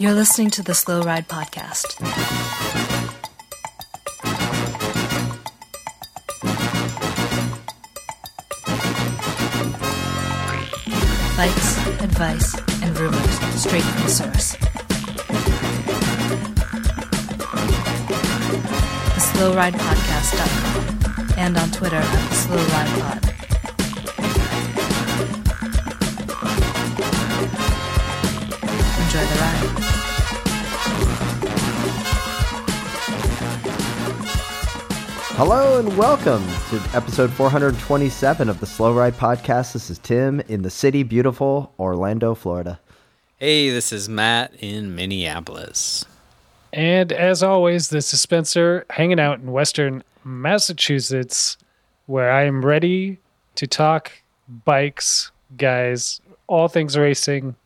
[0.00, 1.98] You're listening to the Slow Ride Podcast.
[11.36, 14.56] Bikes, advice, and rumors straight from the source.
[19.12, 23.26] The SlowRidePodcast.com and on Twitter at SlowRidePod.
[29.04, 29.89] Enjoy the ride.
[35.40, 39.72] Hello and welcome to episode 427 of the Slow Ride Podcast.
[39.72, 42.78] This is Tim in the city, beautiful Orlando, Florida.
[43.38, 46.04] Hey, this is Matt in Minneapolis.
[46.74, 51.56] And as always, this is Spencer hanging out in Western Massachusetts,
[52.04, 53.16] where I am ready
[53.54, 54.12] to talk
[54.66, 57.56] bikes, guys, all things racing,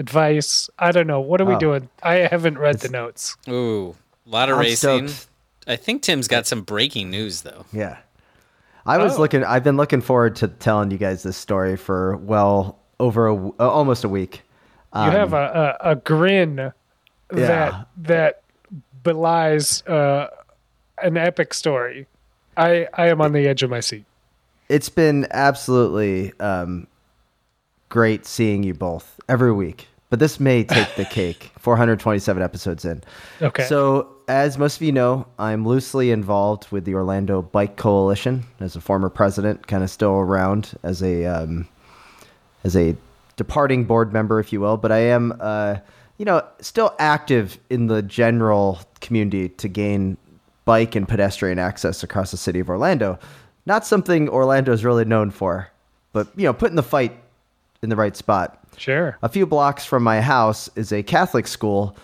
[0.00, 0.68] advice.
[0.76, 1.20] I don't know.
[1.20, 1.60] What are we Oh.
[1.60, 1.88] doing?
[2.02, 3.36] I haven't read the notes.
[3.48, 3.94] Ooh,
[4.26, 5.06] a lot of I'm racing.
[5.06, 5.28] stoked.
[5.66, 7.64] I think Tim's got some breaking news though.
[7.72, 7.98] Yeah.
[8.84, 9.20] I was Oh.
[9.20, 13.34] looking, I've been looking forward to telling you guys this story for, well, over a,
[13.34, 14.42] w- uh, almost a week.
[14.94, 16.72] You have a, a, a grin Yeah.
[17.30, 18.42] that that
[19.04, 20.28] belies uh,
[21.02, 22.06] an epic story.
[22.56, 24.04] I, I am on the edge of my seat.
[24.68, 26.86] It's been absolutely um,
[27.88, 33.02] great seeing you both every week, but this may take the cake 427 episodes in.
[33.40, 33.64] Okay.
[33.64, 38.76] So, as most of you know, I'm loosely involved with the Orlando Bike Coalition as
[38.76, 41.66] a former president, kind of still around as a um,
[42.62, 42.94] as a
[43.36, 44.76] departing board member, if you will.
[44.76, 45.76] But I am, uh,
[46.18, 50.18] you know, still active in the general community to gain
[50.66, 53.18] bike and pedestrian access across the city of Orlando.
[53.64, 55.70] Not something Orlando is really known for,
[56.12, 57.18] but you know, putting the fight
[57.80, 59.18] in the right spot sure.
[59.22, 61.96] a few blocks from my house is a Catholic school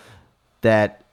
[0.61, 1.03] that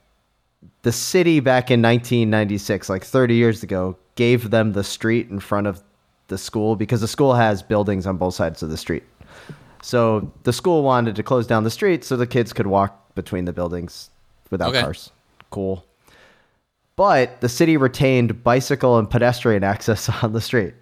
[0.81, 5.67] the city back in 1996, like 30 years ago, gave them the street in front
[5.67, 5.81] of
[6.27, 9.03] the school because the school has buildings on both sides of the street.
[9.81, 13.45] So the school wanted to close down the street so the kids could walk between
[13.45, 14.09] the buildings
[14.49, 14.81] without Okay.
[14.81, 15.11] cars.
[15.49, 15.85] Cool.
[16.95, 20.73] But the city retained bicycle and pedestrian access on the street.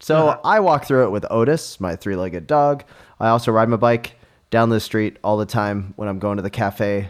[0.00, 0.40] So uh-huh.
[0.44, 2.84] I walk through it with Otis, my three legged dog.
[3.24, 4.16] I also ride my bike
[4.50, 7.08] down the street all the time when I'm going to the cafe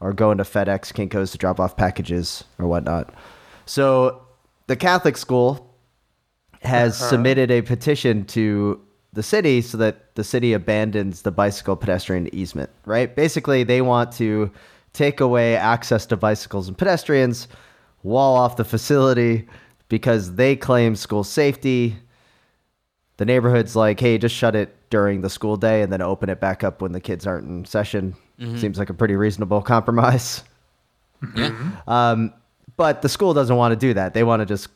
[0.00, 3.14] or going to FedEx, Kinko's to drop off packages or whatnot.
[3.64, 4.26] So
[4.66, 5.72] the Catholic school
[6.62, 7.10] has uh-huh.
[7.10, 8.80] submitted a petition to
[9.12, 13.14] the city so that the city abandons the bicycle pedestrian easement, right?
[13.14, 14.50] Basically, they want to
[14.92, 17.46] take away access to bicycles and pedestrians,
[18.02, 19.46] wall off the facility
[19.88, 21.96] because they claim school safety.
[23.18, 26.40] The neighborhood's like, hey, just shut it during the school day and then open it
[26.40, 28.14] back up when the kids aren't in session.
[28.58, 30.42] Seems like a pretty reasonable compromise.
[31.36, 31.72] Yeah.
[31.86, 32.32] Um,
[32.76, 34.14] but the school doesn't want to do that.
[34.14, 34.68] They want to just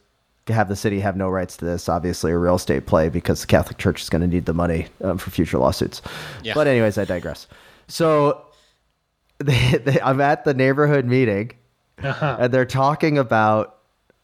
[0.49, 1.89] have the city have no rights to this.
[1.89, 4.87] Obviously, a real estate play because the Catholic Church is going to need the money
[5.03, 6.03] um, for future lawsuits.
[6.43, 6.55] Yeah.
[6.55, 7.47] But anyways, I digress.
[7.89, 8.45] So
[9.39, 11.53] they, they, I'm at the neighborhood meeting,
[11.99, 13.79] and they're talking about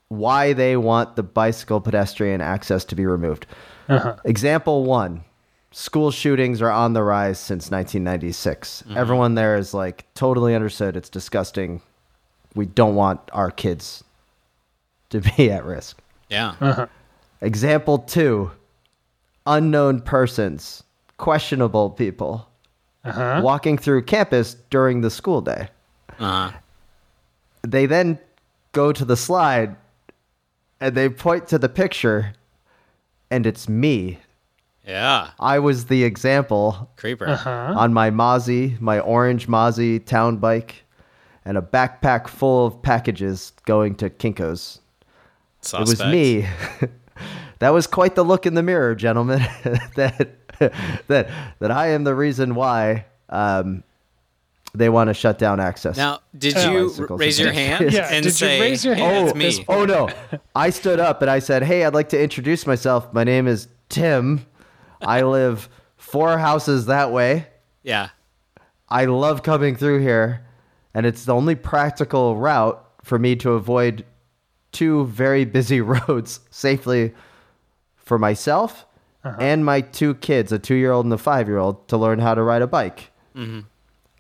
[0.09, 3.47] why they want the bicycle pedestrian access to be removed.
[3.89, 4.17] Uh-huh.
[4.25, 5.25] Example one.
[5.71, 8.83] School shootings are on the rise since 1996.
[8.83, 8.97] Mm-hmm.
[8.97, 10.97] Everyone there is like totally understood.
[10.97, 11.81] It's disgusting
[12.55, 14.05] we don't want our kids
[15.11, 15.99] to be at risk.
[16.29, 16.55] Yeah.
[16.61, 16.87] Uh-huh.
[17.41, 18.51] Example two
[19.47, 20.83] unknown persons,
[21.17, 22.49] questionable people
[23.05, 23.41] uh-huh.
[23.43, 25.69] walking through campus during the school day.
[26.19, 26.53] Uh-huh.
[27.63, 28.19] They then
[28.73, 29.77] go to the slide
[30.81, 32.35] and they point to the picture,
[33.33, 34.19] and it's me.
[34.87, 35.31] Yeah.
[35.41, 37.27] I was the example Creeper.
[37.47, 40.85] on my Mozzie, my orange Mozzie town bike,
[41.45, 44.81] and a backpack full of packages going to Kinko's.
[45.65, 46.47] It was me.
[47.61, 49.41] that was quite the look in the mirror, gentlemen.
[49.97, 50.37] that
[51.07, 53.83] that that I am the reason why um,
[54.75, 55.97] they want to shut down access.
[55.97, 59.01] Now, did Uh, you Bicycles raise your hand Yeah, and did you raise your "Hey,
[59.03, 59.65] hand it's at this me"?
[59.69, 60.09] oh no!
[60.55, 63.13] I stood up and I said, "Hey, I'd like to introduce myself.
[63.13, 64.47] My name is Tim.
[65.01, 67.47] I live four houses that way.
[67.83, 68.11] Yeah.
[68.89, 70.45] I love coming through here,
[70.95, 74.05] and it's the only practical route for me to avoid
[74.71, 77.13] two very busy roads safely
[77.97, 78.87] for myself
[79.25, 82.19] and my two kids, a two year old and a five year old, to learn
[82.19, 83.11] how to ride a bike.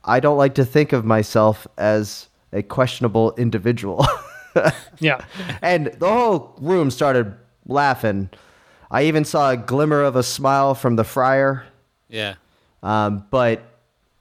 [0.05, 4.07] I don't like to think of myself as a questionable individual.
[5.01, 5.25] Yeah.
[5.63, 7.35] and the whole room started
[7.67, 8.29] laughing.
[8.91, 11.65] I even saw a glimmer of a smile from the friar.
[12.11, 12.35] Yeah.
[12.83, 13.63] Um, but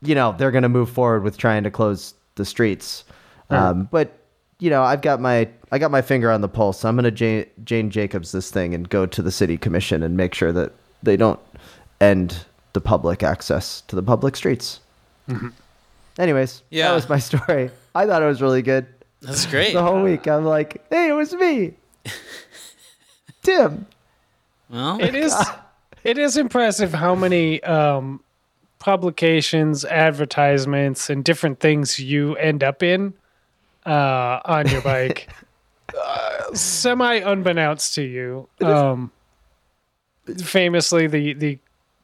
[0.02, 3.04] you know, they're going to move forward with trying to close the streets.
[3.50, 4.18] Um, but
[4.60, 6.80] you know, I've got my I got my finger on the pulse.
[6.80, 10.02] So I'm going to Jane, Jane Jacobs this thing and go to the city commission
[10.02, 10.72] and make sure that
[11.04, 11.40] they don't
[12.00, 14.80] end the public access to the public streets.
[16.22, 16.90] Anyways, Yeah.
[16.90, 17.72] that was my story.
[17.96, 18.86] I thought it was really good.
[19.22, 19.74] That's great.
[19.74, 21.74] The whole week, I'm like, hey, it was me,
[23.44, 23.88] Tim.
[24.70, 25.36] Well, It is
[26.04, 28.22] it is impressive how many um,
[28.80, 33.14] publications, advertisements, and different things you end up in
[33.86, 35.30] uh, on your bike,
[36.00, 38.48] uh, semi unbeknownst to you.
[38.62, 39.12] Um,
[40.38, 41.60] famously, the the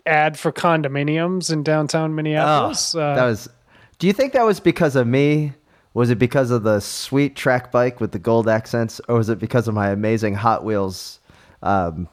[0.05, 2.95] ad for condominiums in downtown Minneapolis.
[2.95, 3.49] uh, Oh, that was.
[3.99, 5.53] Do you think that was because of me?
[5.93, 9.39] Was it because of the sweet track bike with the gold accents, or was it
[9.39, 11.19] because of my amazing Hot Wheels
[11.63, 12.07] um,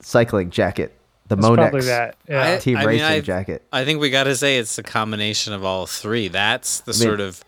[0.00, 0.94] cycling jacket,
[1.28, 2.16] the it's Monex that.
[2.28, 2.58] Yeah.
[2.58, 3.64] team I mean, racing I- jacket?
[3.72, 6.28] I think we got to say it's a combination of all three.
[6.28, 7.42] That's the sort of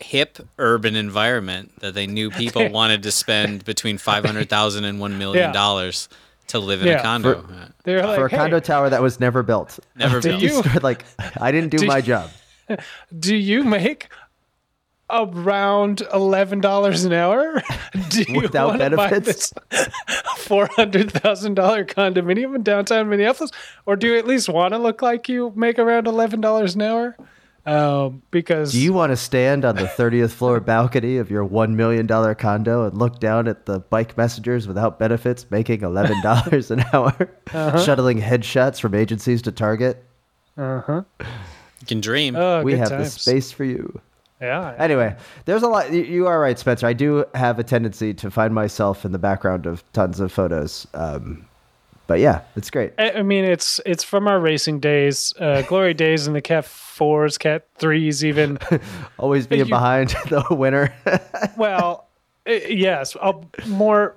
[0.00, 5.00] hip urban environment that they knew people wanted to spend between five hundred thousand and
[5.00, 5.52] one million Yeah.
[5.52, 6.10] dollars
[6.48, 6.98] to live in Yeah.
[6.98, 7.40] a condo.
[7.40, 8.04] For- Yeah.
[8.06, 9.78] Like, For a "Hey, condo tower that was never built.
[9.96, 10.42] Never built.
[10.42, 11.06] you- like
[11.40, 12.30] I didn't do Do my you- job.
[13.18, 14.08] Do you make
[15.10, 17.62] around eleven dollars an hour?
[18.08, 19.52] Do you Without benefits?
[20.38, 23.50] four hundred thousand dollar condominium in downtown Minneapolis,
[23.86, 26.82] or do you at least want to look like you make around eleven dollars an
[26.82, 27.16] hour?
[27.66, 31.70] Um, because Do you want to stand on the 30th floor balcony of your $1
[31.74, 37.30] million condo and look down at the bike messengers without benefits making $11 an hour,
[37.54, 37.82] Uh-huh.
[37.82, 40.04] shuttling headshots from agencies to Target?
[41.84, 42.34] You can dream.
[42.34, 44.00] oh, we good have the space for you.
[44.40, 45.14] Yeah, Anyway,
[45.44, 45.92] there's a lot.
[45.92, 46.86] you- You are right, Spencer.
[46.86, 50.86] I do have a tendency to find myself in the background of tons of photos.
[50.94, 51.46] Um,
[52.06, 52.92] but yeah, it's great.
[52.98, 56.64] I I mean, it's it's from our racing days, uh, glory days, and the Cat
[56.64, 58.58] fours, Cat threes, even.
[59.18, 60.92] Always being you- behind the winner.
[61.56, 62.08] well,
[62.46, 64.16] i- yes, I'll, more,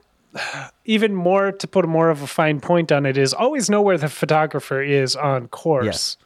[0.86, 3.98] even more to put more of a fine point on it is always know where
[3.98, 6.18] the photographer is on course, Yes.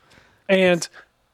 [0.49, 0.87] and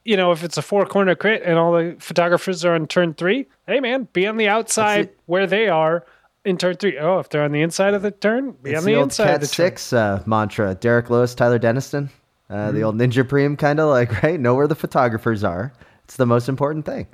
[0.08, 3.12] you know if it's a four corner crit and all the photographers are on turn
[3.14, 6.04] three, hey man, be on the outside where they are
[6.44, 6.98] in turn three.
[6.98, 9.08] Oh, if they're on the inside of the turn, be it's on the, the, old
[9.08, 9.46] inside Cat of the.
[9.48, 10.74] Six uh, mantra.
[10.74, 12.08] Derek Lewis, Tyler Deniston,
[12.48, 12.74] uh, Mm-hmm.
[12.76, 14.40] the old Ninja Preem kind of like right.
[14.40, 15.72] Know where the photographers are.
[16.04, 17.06] It's the most important thing.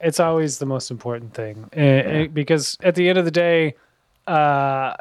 [0.00, 3.74] it's always the most important thing Uh, uh, because at the end of the day
[4.28, 4.94] uh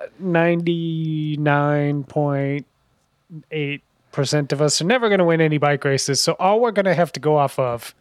[4.12, 6.86] 99.8% of us are never going to win any bike races so all we're going
[6.86, 7.94] to have to go off of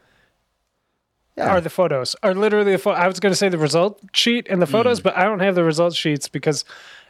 [1.36, 1.48] Yeah.
[1.50, 4.46] are the photos are literally the pho- i was going to say the result sheet
[4.50, 6.64] and the photos but i don't have the result sheets because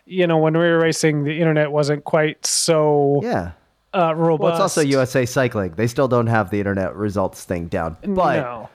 [0.06, 3.52] you know when we were racing the internet wasn't quite so Yeah.
[3.94, 5.73] uh robust Well, it's also USA Cycling.
[5.73, 7.97] They still don't have the internet results thing down.
[8.02, 8.69] But no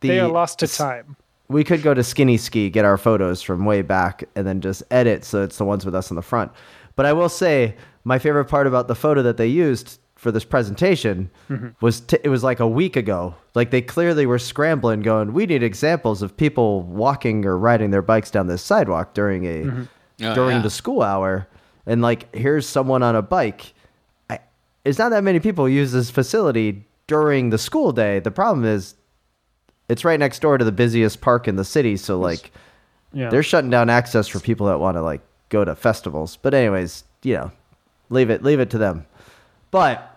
[0.00, 1.16] the, they are lost to time
[1.48, 4.82] we could go to Skinny Ski, get our photos from way back, and then just
[4.90, 6.50] edit so it's the ones with us on the front.
[6.96, 10.44] But I will say, my favorite part about the photo that they used for this
[10.44, 11.68] presentation mm-hmm.
[11.80, 13.34] was t- it was like a week ago.
[13.54, 18.02] Like they clearly were scrambling, going, "We need examples of people walking or riding their
[18.02, 19.82] bikes down this sidewalk during a mm-hmm.
[20.22, 20.62] Oh, during yeah.
[20.62, 21.48] the school hour."
[21.86, 23.74] And like, here's someone on a bike.
[24.30, 24.38] I,
[24.84, 28.20] it's not that many people use this facility during the school day.
[28.20, 28.94] The problem is
[29.88, 32.52] it's right next door to the busiest park in the city, so like
[33.12, 36.36] yeah they're shutting down access for people that want to like go to festivals.
[36.36, 37.52] But anyways, you know,
[38.10, 39.06] leave it leave it to them.
[39.70, 40.10] But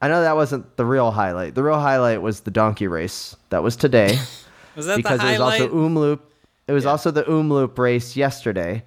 [0.00, 1.54] I know that wasn't the real highlight.
[1.54, 3.36] The real highlight was the donkey race.
[3.50, 4.18] That was today
[4.76, 5.60] Was that because the it was highlight?
[5.62, 6.20] also Omloop.
[6.66, 8.82] It was also the Omloop race yesterday.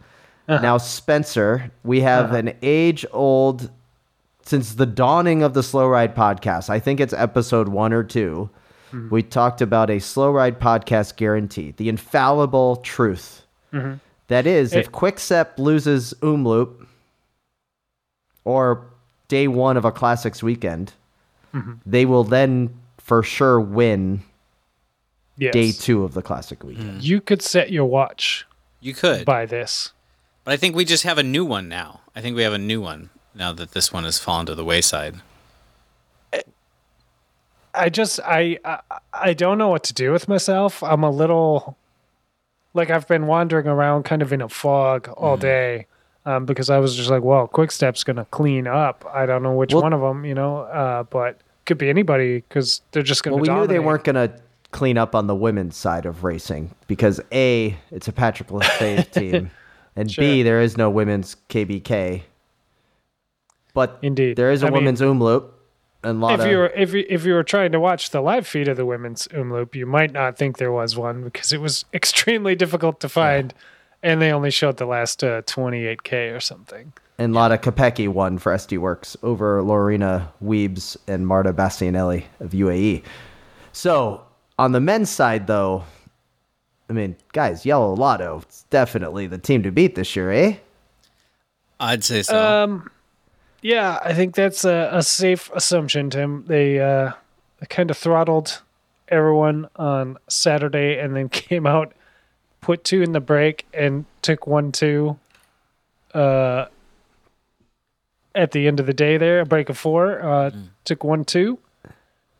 [0.47, 0.61] Uh-huh.
[0.61, 2.37] Now Spencer, we have uh-huh.
[2.37, 3.69] an age old
[4.43, 6.69] since the dawning of the Slow Ride podcast.
[6.69, 8.49] I think it's episode 1 or 2.
[8.93, 9.09] Mm-hmm.
[9.09, 13.43] We talked about a Slow Ride podcast guarantee, the infallible truth.
[13.73, 13.95] Mm-hmm.
[14.29, 16.86] That is, if It- Quickstep loses Omloop
[18.47, 18.87] or
[19.27, 20.93] day 1 of a classics weekend,
[21.85, 24.21] they will then for sure win
[25.37, 25.53] yes.
[25.53, 27.01] day 2 of the classic weekend.
[27.01, 27.03] Mm.
[27.03, 28.45] you could set your watch
[28.79, 29.91] you could, by this
[30.43, 31.99] but I think we just have a new one now.
[32.15, 34.63] I think we have a new one now that this one has fallen to the
[34.63, 35.15] wayside.
[37.73, 38.79] I just I, I
[39.11, 40.81] I don't know what to do with myself.
[40.81, 41.75] I'm a little
[42.73, 45.41] like I've been wandering around kind of in a fog all mm.
[45.41, 45.87] day
[46.27, 49.05] um, because I was just like, well, Quick Step's gonna clean up.
[49.13, 52.37] I don't know which Well- one of them, you know, uh, but could be anybody
[52.47, 53.35] because they're just gonna.
[53.37, 54.31] Well, we knew they weren't going to
[54.71, 59.51] clean up on the women's side of racing because A, it's a Patrick Lefevere team,
[59.95, 62.21] and B, there is no women's KBK.
[63.73, 64.37] But Indeed.
[64.37, 65.49] there is a I mean- women's Omloop,
[66.03, 68.67] And if you were if you if you were trying to watch the live feed
[68.67, 72.55] of the women's Omloop, you might not think there was one because it was extremely
[72.55, 73.53] difficult to find,
[74.03, 76.93] and they only showed the last uh, 28k or something.
[77.17, 82.51] and a lot Kopecky won for SD Worx over Lorena Wiebes and Marta Bastianelli of
[82.51, 83.03] UAE.
[83.71, 84.23] So
[84.59, 85.83] on the men's side, though,
[86.89, 90.55] I mean, guys, Yellow Lotto, it's definitely the team to beat this year, eh?
[91.79, 92.63] I'd say so.
[92.63, 92.89] Um,
[93.61, 96.45] yeah, I think that's a, a safe assumption, Tim.
[96.47, 97.11] They uh,
[97.59, 98.61] they kind of throttled
[99.09, 101.93] everyone on Saturday, and then came out,
[102.61, 105.17] put two in the break, and took one two.
[106.13, 106.65] Uh,
[108.33, 110.51] at the end of the day, there a break of four, uh,
[110.85, 111.59] took one two.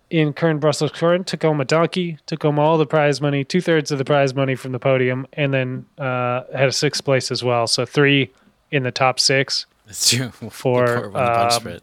[0.10, 3.60] In Kuurne Brussels Kuurne, took home a donkey, took home all the prize money, two
[3.60, 7.30] thirds of the prize money from the podium, and then uh, had a sixth place
[7.30, 7.68] as well.
[7.68, 8.32] So three
[8.72, 10.30] in the top six That's true.
[10.50, 11.80] for, The court won the punch um,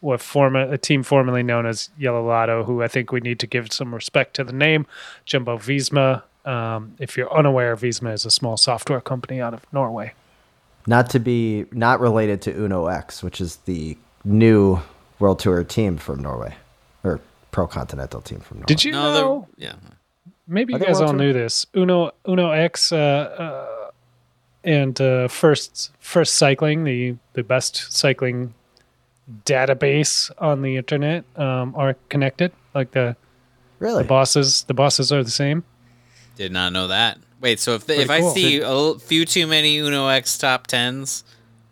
[0.00, 3.46] what form a team formerly known as Yellow Lotto, who I think we need to
[3.46, 4.86] give some respect to the name,
[5.26, 6.22] Jumbo Visma.
[6.44, 10.14] Um, if you're unaware, Visma is a small software company out of Norway.
[10.86, 14.80] Not to be not related to Uno X, which is the new
[15.18, 16.54] World Tour team from Norway,
[17.04, 17.20] or
[17.50, 18.66] Pro Continental team from Norway.
[18.66, 19.48] Did you No, know?
[19.58, 19.74] they're yeah.
[20.48, 21.18] Maybe Are you guys all Tour?
[21.18, 21.66] knew this.
[21.76, 23.90] Uno Uno X uh, uh,
[24.64, 28.54] and uh, first first cycling, the the best cycling
[29.44, 32.52] database on the internet, um, are connected.
[32.74, 33.16] Like the,
[33.78, 34.02] really?
[34.02, 35.64] the bosses, the bosses are the same.
[36.40, 37.18] Did not know that.
[37.42, 40.66] Wait, so if the, if Pretty I see a few too many Uno X top
[40.66, 41.22] tens,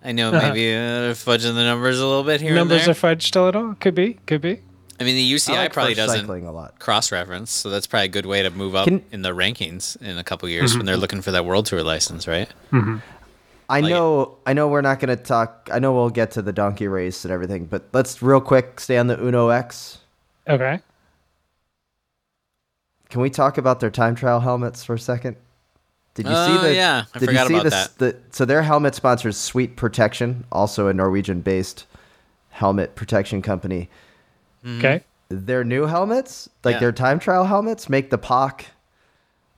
[0.05, 0.47] I know uh-huh.
[0.47, 3.17] maybe uh, fudging the numbers a little bit here Numbers and are there.
[3.17, 3.75] fudged a little.
[3.77, 4.19] Could be.
[4.27, 4.61] Could be.
[5.01, 6.79] I mean, the UCI like probably doesn't a lot.
[6.79, 9.97] cross reference, so that's probably a good way to move up Can- in the rankings
[10.03, 10.81] in a couple years mm-hmm.
[10.81, 12.51] when they're looking for that World Tour license, right?
[12.71, 12.99] Mm-hmm.
[13.71, 15.71] I Like know, I know, we're not going to talk.
[15.73, 18.99] I know we'll get to the donkey race and everything, but let's real quick stay
[18.99, 19.97] on the Uno X.
[20.47, 20.81] Okay.
[23.11, 25.37] Can we talk about their time trial helmets for a second?
[26.15, 26.75] Did you Oh, see uh, the?
[26.75, 27.05] yeah.
[27.15, 27.99] I did forgot you see about this, that.
[27.99, 31.87] The, so their helmet sponsors Sweet Protection, also a Norwegian-based
[32.51, 33.89] helmet protection company.
[34.65, 34.79] Mm-hmm.
[34.79, 35.05] Okay.
[35.29, 36.81] Their new helmets, like Yeah.
[36.81, 38.67] their time trial helmets, make the POC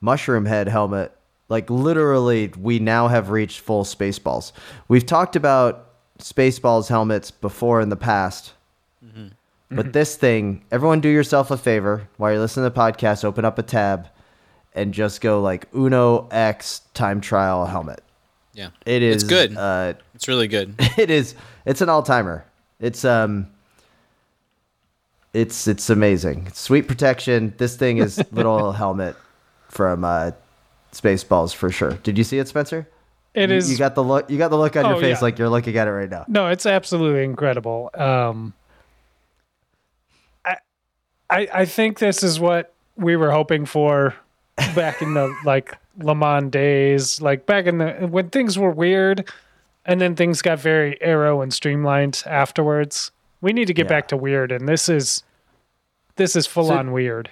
[0.01, 1.17] mushroom head helmet.
[1.49, 4.53] Like literally, we now have reached full Spaceballs.
[4.89, 5.87] We've talked about
[6.19, 8.53] Spaceballs helmets before in the past,
[9.05, 9.29] mm-hmm.
[9.71, 13.25] But this thing, everyone, do yourself a favor while you're listening to the podcast.
[13.25, 14.09] Open up a tab
[14.75, 18.03] and just go like Uno X time trial helmet.
[18.53, 19.57] Yeah, It is It's good.
[19.57, 20.75] Uh, it's really good.
[20.99, 21.35] it is
[21.65, 22.45] it's an all-timer
[22.81, 23.47] it's um
[25.33, 29.15] it's it's amazing sweet protection this thing is little helmet
[29.69, 30.31] from uh
[30.93, 32.89] spaceballs for sure did you see it spencer
[33.35, 33.71] It you, is.
[33.71, 35.23] you got the look you got the look on your Oh, face yeah.
[35.25, 37.91] like you're looking at it right now no, it's absolutely incredible.
[37.95, 38.60] Um, I,
[41.31, 44.15] I, I think this is what we were hoping for
[44.75, 49.29] back in the like LeMond days, like back in the when things were weird,
[49.87, 53.11] and then things got very arrow and streamlined afterwards.
[53.41, 53.91] We need to get Yeah.
[53.91, 55.23] back to weird, and this is
[56.17, 57.31] this is full So- on weird.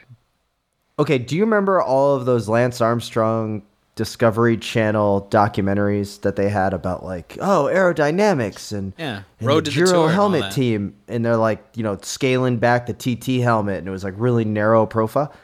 [0.98, 3.62] okay do you remember all of those lance armstrong
[3.98, 9.72] discovery channel documentaries that they had about like oh aerodynamics and Yeah, and Road the
[9.72, 13.42] to Giro Tour and helmet team, and they're like, you know, scaling back the TT
[13.42, 15.34] helmet, and it was like really narrow profile.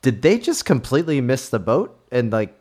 [0.00, 2.02] Did they just completely miss the boat?
[2.10, 2.58] And like,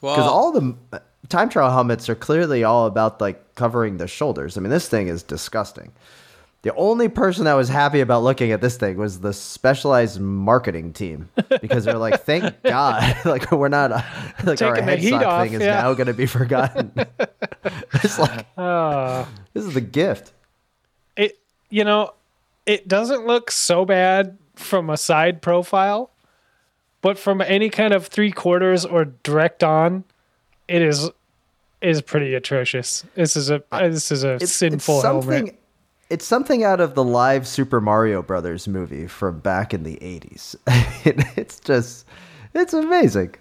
[0.00, 4.08] Well, because all the uh, time trial helmets are clearly all about like covering the
[4.08, 4.56] shoulders.
[4.56, 5.92] I mean, this thing is disgusting.
[6.62, 10.92] The only person that was happy about looking at this thing was the specialized marketing
[10.92, 11.28] team
[11.60, 13.90] because they're like, "Thank God, like we're not
[14.44, 15.80] like our Taking heat headstock off, thing is yeah.
[15.82, 16.92] now going to be forgotten."
[17.94, 20.32] it's like Uh, this is the gift.
[21.16, 21.38] it
[21.68, 22.12] you know
[22.64, 26.10] it doesn't look so bad from a side profile
[27.00, 30.04] but from any kind of three quarters or direct on
[30.68, 31.10] it is
[31.80, 35.30] is pretty atrocious this is a this is a It's, sinful it's something.
[35.46, 35.58] helmet
[36.12, 40.56] It's something out of the live Super Mario Brothers movie from back in the '80s.
[41.38, 42.04] it's just,
[42.52, 43.34] it's amazing.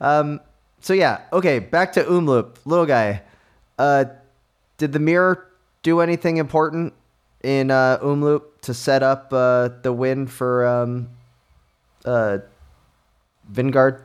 [0.00, 0.38] Um,
[0.80, 3.22] so yeah, okay, back to Omloop, little guy.
[3.80, 4.04] Uh,
[4.76, 5.50] did the mirror
[5.82, 6.94] do anything important
[7.42, 11.08] in uh, Omloop to set up uh, the win for um,
[12.04, 12.38] uh,
[13.52, 14.02] Vingard?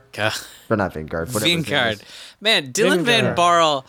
[0.68, 1.46] Or not Vingard, whatever.
[1.46, 2.02] his Vingard.
[2.40, 3.36] Man, Dylan Van Vingard.
[3.36, 3.86] Barl.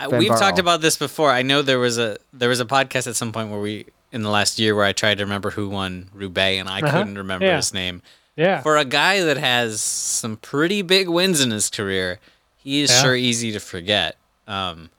[0.00, 0.40] Van We've Barl.
[0.40, 1.30] talked about this before.
[1.30, 4.22] I know there was a there was a podcast at some point where we in
[4.22, 6.98] the last year where I tried to remember who won Roubaix and I Uh-huh.
[6.98, 7.56] couldn't remember Yeah.
[7.56, 8.02] his name.
[8.36, 12.20] yeah For a guy that has some pretty big wins in his career,
[12.56, 13.02] he is Yeah.
[13.02, 14.16] sure easy to forget.
[14.46, 14.90] Um,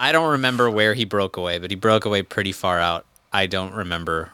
[0.00, 3.06] I don't remember where he broke away, but he broke away pretty far out.
[3.32, 4.32] I don't remember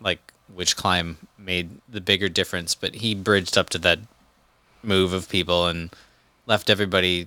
[0.00, 0.20] like
[0.54, 3.98] which climb made the bigger difference, but he bridged up to that
[4.82, 5.90] move of people and
[6.46, 7.26] left everybody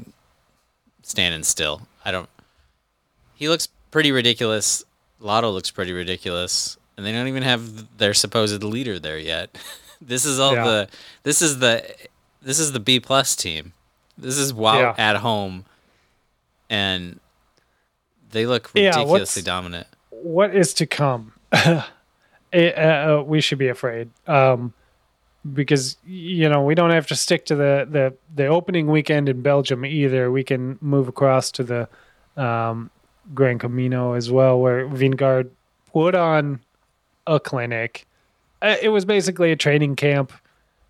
[1.04, 1.84] standing still.
[2.04, 2.30] I don't.
[3.36, 4.84] He looks pretty ridiculous.
[5.20, 9.56] Lotto looks pretty ridiculous, and they don't even have their supposed leader there yet.
[10.02, 10.64] this is all Yeah.
[10.66, 10.88] the.
[11.24, 11.84] This is the.
[12.42, 13.74] This is the B plus team.
[14.18, 14.96] This is Wout Yeah.
[14.98, 15.66] at home,
[16.70, 17.20] and
[18.32, 19.88] they look ridiculously what's- dominant.
[20.10, 21.34] what is to come?
[21.54, 21.84] It,
[22.78, 22.82] uh,
[23.20, 24.74] uh, we should be afraid, um,
[25.54, 29.42] because you know we don't have to stick to the the the opening weekend in
[29.42, 30.32] Belgium either.
[30.32, 31.90] We can move across to the
[32.42, 32.90] um,
[33.34, 35.50] Gran Camino as well, where Vingegaard
[35.92, 36.60] put on
[37.28, 38.06] a clinic.
[38.62, 40.32] Uh, It was basically a training camp.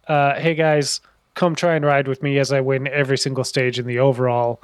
[0.07, 0.99] Uh, hey guys,
[1.35, 4.61] come try and ride with me as I win every single stage in the overall.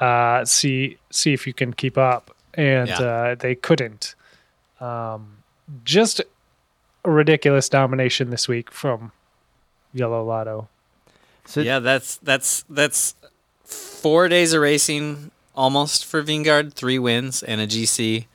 [0.00, 3.00] Uh, see see if you can keep up, and Yeah.
[3.00, 4.14] uh, they couldn't.
[4.80, 5.38] Um,
[5.84, 6.20] just
[7.04, 9.12] a ridiculous domination this week from
[9.94, 10.68] Yellow Lotto.
[11.46, 13.14] So yeah, that's that's that's
[13.64, 18.26] four days of racing almost for Vingegaard, three wins and a GC.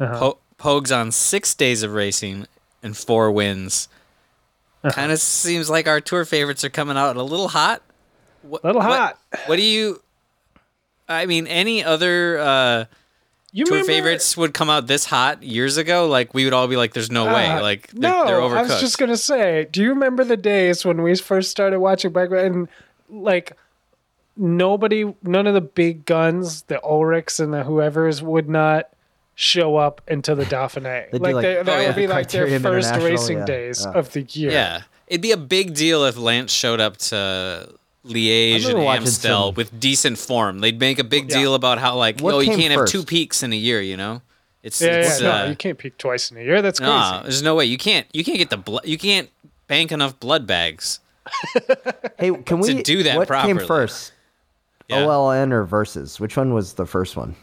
[0.00, 0.18] Uh-huh.
[0.18, 2.46] Po- Pogue's on six days of racing
[2.82, 3.88] and four wins.
[4.82, 4.92] Uh-huh.
[4.94, 7.82] Kind of seems like our tour favorites are coming out a little hot.
[8.42, 9.18] What, Little what- hot.
[9.46, 10.00] What, do you?
[11.08, 12.84] I mean, any other uh,
[13.52, 16.06] You tour remember- favorites would come out this hot years ago?
[16.06, 18.56] Like we would all be like, "There's no way!" Uh, Like they're, no, they're overcooked.
[18.58, 19.66] I was just gonna say.
[19.70, 22.68] Do you remember the days when we first started watching bike ride and
[23.08, 23.56] like
[24.36, 28.88] nobody, none of the big guns, the Ullrichs and the whoever's would not
[29.34, 31.10] show up until the Dauphiné.
[31.12, 31.86] They'd like, like- they, Oh, that yeah.
[31.88, 33.98] would be like their first racing yeah, days yeah.
[33.98, 34.50] of the year.
[34.52, 37.68] Yeah, it'd be a big deal if Lance showed up to
[38.06, 40.60] Liège and Amstel some- with decent form.
[40.60, 41.38] They'd make a big Yeah.
[41.38, 43.80] deal about how like, What oh, you can't have two peaks in a year.
[43.82, 44.22] You know,
[44.62, 46.62] it's Yeah, it's yeah, uh, no, you can't peak twice in a year.
[46.62, 46.90] That's crazy.
[46.90, 49.28] nah, there's no way you can't you can't get the blood you can't
[49.66, 51.00] bank enough blood bags.
[52.18, 53.58] hey, can we do that What properly.
[53.58, 54.12] came first?
[54.88, 55.02] Yeah.
[55.02, 56.18] OLN or versus?
[56.18, 57.36] Which one was the first one?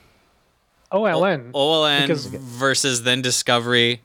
[0.92, 1.52] OLN.
[1.54, 4.02] OLN Because- versus then Discovery,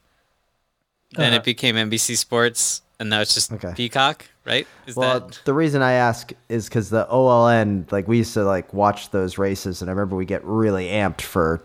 [1.12, 1.36] then Uh-huh.
[1.36, 3.72] it became NBC Sports, and now it's just Okay.
[3.76, 4.66] Peacock, right?
[4.86, 8.44] Is Well, that the reason I ask is because the OLN, like we used to
[8.44, 11.62] like watch those races, and I remember we get really amped for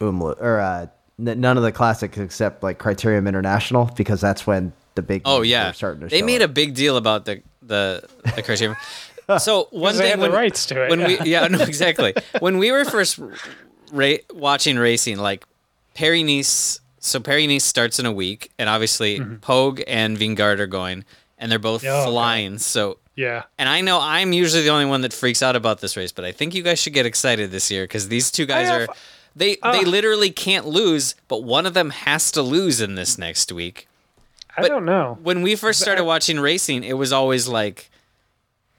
[0.00, 0.86] Umla or uh,
[1.18, 5.42] n- none of the classics except like Criterium International because that's when the big Oh
[5.42, 6.50] yeah, were starting to they show made up.
[6.50, 8.76] a big deal about the the the criterion.
[9.38, 11.42] so one they thing had the when, rights to it, when we yeah.
[11.42, 13.18] yeah no exactly when we were first
[13.92, 15.44] ra- watching racing like
[15.94, 16.80] Paris Nice.
[17.04, 21.04] So Nice starts in a week, and obviously Pogue and Vingegaard are going,
[21.38, 21.86] and they're both Mm-hmm.
[21.86, 22.10] Yeah, okay.
[22.10, 22.58] flying.
[22.58, 23.42] So yeah.
[23.58, 26.24] and I know I'm usually the only one that freaks out about this race, but
[26.24, 28.94] I think you guys should get excited this year because these two guys have- are
[29.34, 33.50] they they literally can't lose, but one of them has to lose in this next
[33.50, 33.88] week
[34.56, 35.18] I but- don't know.
[35.22, 37.90] when we first started watching racing, it was always like,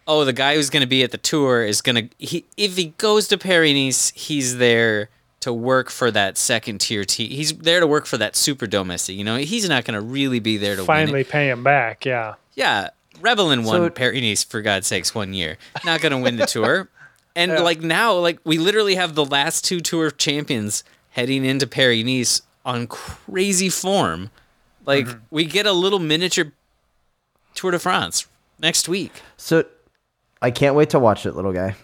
[0.08, 2.78] oh, the guy who's going to be at the tour is going to he if
[2.78, 5.10] he goes to Paris Nice, he's there
[5.44, 7.30] to work for that second tier team.
[7.30, 9.16] He's there to work for that super domestic.
[9.16, 11.30] You know, he's not going to really be there to Finally it.
[11.30, 12.06] pay him back.
[12.06, 12.36] Yeah.
[12.56, 12.90] Yeah,
[13.22, 15.58] Rebellin won So- Paris Nice for God's sakes one year.
[15.86, 16.90] Not going to win the tour.
[17.36, 22.04] And like now, like we literally have the last two tour champions heading into Paris
[22.04, 24.30] Nice on crazy form.
[24.86, 25.20] Like Mm-hmm.
[25.32, 26.52] we get a little miniature
[27.56, 28.28] Tour de France
[28.60, 29.12] next week.
[29.36, 29.66] So
[30.44, 31.76] I can't wait to watch it, little guy.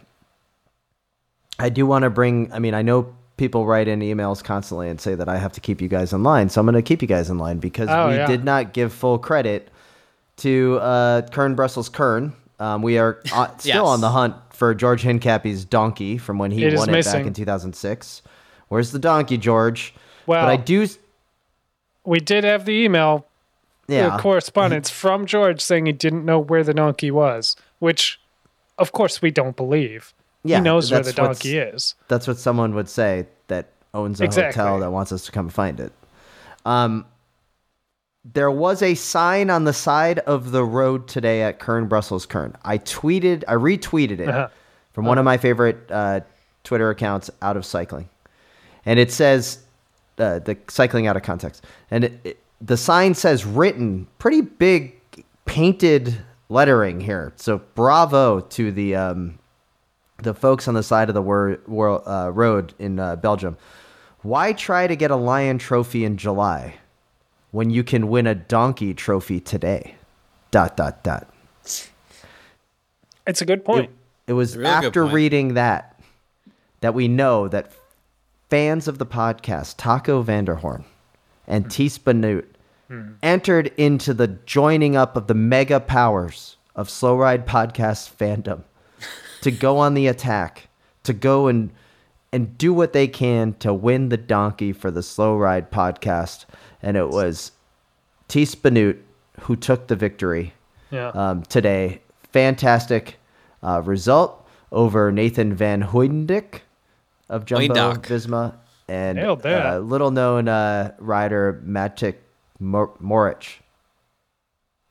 [1.57, 2.53] I do want to bring.
[2.53, 5.61] I mean, I know people write in emails constantly and say that I have to
[5.61, 7.89] keep you guys in line, so I'm going to keep you guys in line because
[7.89, 8.27] Oh, we yeah.
[8.27, 9.69] did not give full credit
[10.37, 12.33] to uh, Kuurne Brussels Kuurne.
[12.59, 13.87] Um, we are uh, still Yes.
[13.87, 17.33] on the hunt for George Hincapie's donkey from when he It won it back in
[17.33, 18.21] 2006.
[18.67, 19.93] Where's the donkey, George?
[20.27, 20.85] Well, but I do.
[22.05, 23.25] we did have the email
[23.87, 28.19] Yeah, the correspondence from George saying he didn't know where the donkey was, which,
[28.77, 30.13] of course, we don't believe.
[30.43, 31.95] Yeah, he knows where the donkey is.
[32.07, 34.61] that's what someone would say that owns a Exactly.
[34.61, 35.91] hotel that wants us to come find it.
[36.65, 37.05] Um,
[38.25, 42.53] there was a sign on the side of the road today at Kuurne Brussels Kuurne.
[42.63, 44.49] I tweeted, I retweeted it Uh-huh.
[44.93, 46.19] from one of my favorite uh,
[46.63, 48.09] Twitter accounts, Out of Cycling,
[48.85, 49.59] and it says
[50.19, 54.93] uh, the cycling out of context, and it, it, the sign says written pretty big
[55.45, 56.17] painted
[56.49, 57.31] lettering here.
[57.37, 59.38] So bravo to the um,
[60.23, 63.57] the folks on the side of the wor- wor- uh, road in uh, Belgium.
[64.21, 66.75] Why try to get a lion trophy in July
[67.51, 69.95] when you can win a donkey trophy today?
[70.51, 71.27] Dot dot dot.
[73.27, 73.85] It's a good point.
[73.85, 75.99] It, it was Real good after reading that
[76.81, 77.71] that we know that
[78.49, 80.85] fans of the podcast Taco van der Hoorn
[81.47, 82.55] and Tiesj Benoot
[83.21, 88.63] entered into the joining up of the mega powers of Slow Ride Podcast fandom
[89.41, 90.67] to go on the attack,
[91.03, 91.71] to go and
[92.31, 96.45] and do what they can to win the donkey for the Slow Ride Podcast.
[96.83, 97.51] And it was
[98.27, 99.03] Tiesj Benoot
[99.41, 100.53] who took the victory
[100.91, 101.07] Yeah.
[101.09, 102.01] um, today.
[102.31, 103.17] Fantastic
[103.63, 106.59] uh, result over Nathan Van Hoydendick
[107.29, 108.01] of Jumbo Hooydonck.
[108.05, 108.53] Visma
[108.87, 112.15] and Nailed uh, little known uh, rider Matic
[112.59, 113.55] Mor- Morich.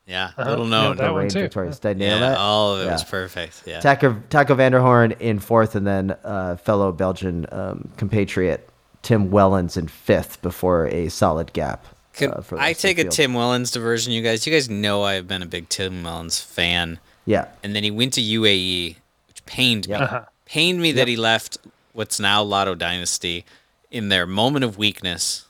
[0.09, 0.49] Yeah, Uh-huh.
[0.51, 0.97] little Yeah, known.
[0.97, 1.43] that one too.
[1.43, 1.79] victorious.
[1.79, 2.39] Did I nail yeah, that?
[2.39, 3.63] all of it was perfect.
[3.67, 3.81] Yeah.
[3.81, 8.69] Taco, Taco van der Hoorn in fourth, and then uh, fellow Belgian um, compatriot
[9.03, 11.85] Tim Wellens in fifth before a solid gap.
[12.15, 13.11] Could uh, I take the a.
[13.11, 14.47] Tim Wellens diversion, you guys?
[14.47, 16.99] You guys know I've been a big Tim Wellens fan.
[17.27, 17.49] Yeah.
[17.63, 18.97] And then he went to UAE,
[19.29, 19.95] which pained me.
[19.95, 20.25] Uh-huh.
[20.47, 21.59] Pained me that he left
[21.93, 23.45] what's now Lotto Dynasty
[23.91, 25.45] in their moment of weakness,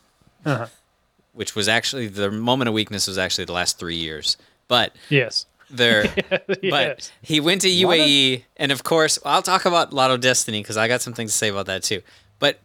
[0.44, 0.66] Uh-huh.
[1.32, 4.36] which was actually the moment of weakness was actually the last three years.
[4.68, 5.46] But Yes.
[5.70, 6.04] there,
[6.46, 7.12] but Yes.
[7.22, 11.02] he went to UAE, and of course, I'll talk about Lotto Dstny because I got
[11.02, 12.02] some things to say about that too.
[12.38, 12.58] But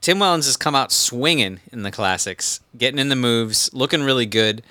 [0.00, 4.26] Tim Wellens has come out swinging in the classics, getting in the moves, looking really
[4.26, 4.62] good.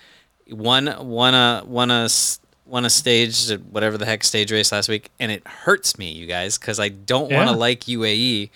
[0.50, 4.90] Won won a won a s- won a stage, whatever the heck stage race last
[4.90, 8.50] week, and it hurts me, you guys, because I don't want to like UAE,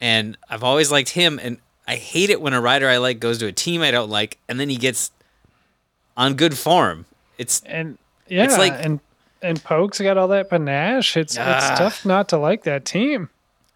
[0.00, 3.38] and I've always liked him, and I hate it when a rider I like goes
[3.38, 5.10] to a team I don't like, and then he gets
[6.16, 7.06] on good form.
[7.42, 9.00] It's And yeah, like- and
[9.42, 11.16] and Pogue's got all that panache.
[11.16, 11.56] It's Ah.
[11.56, 13.28] it's tough not to like that team.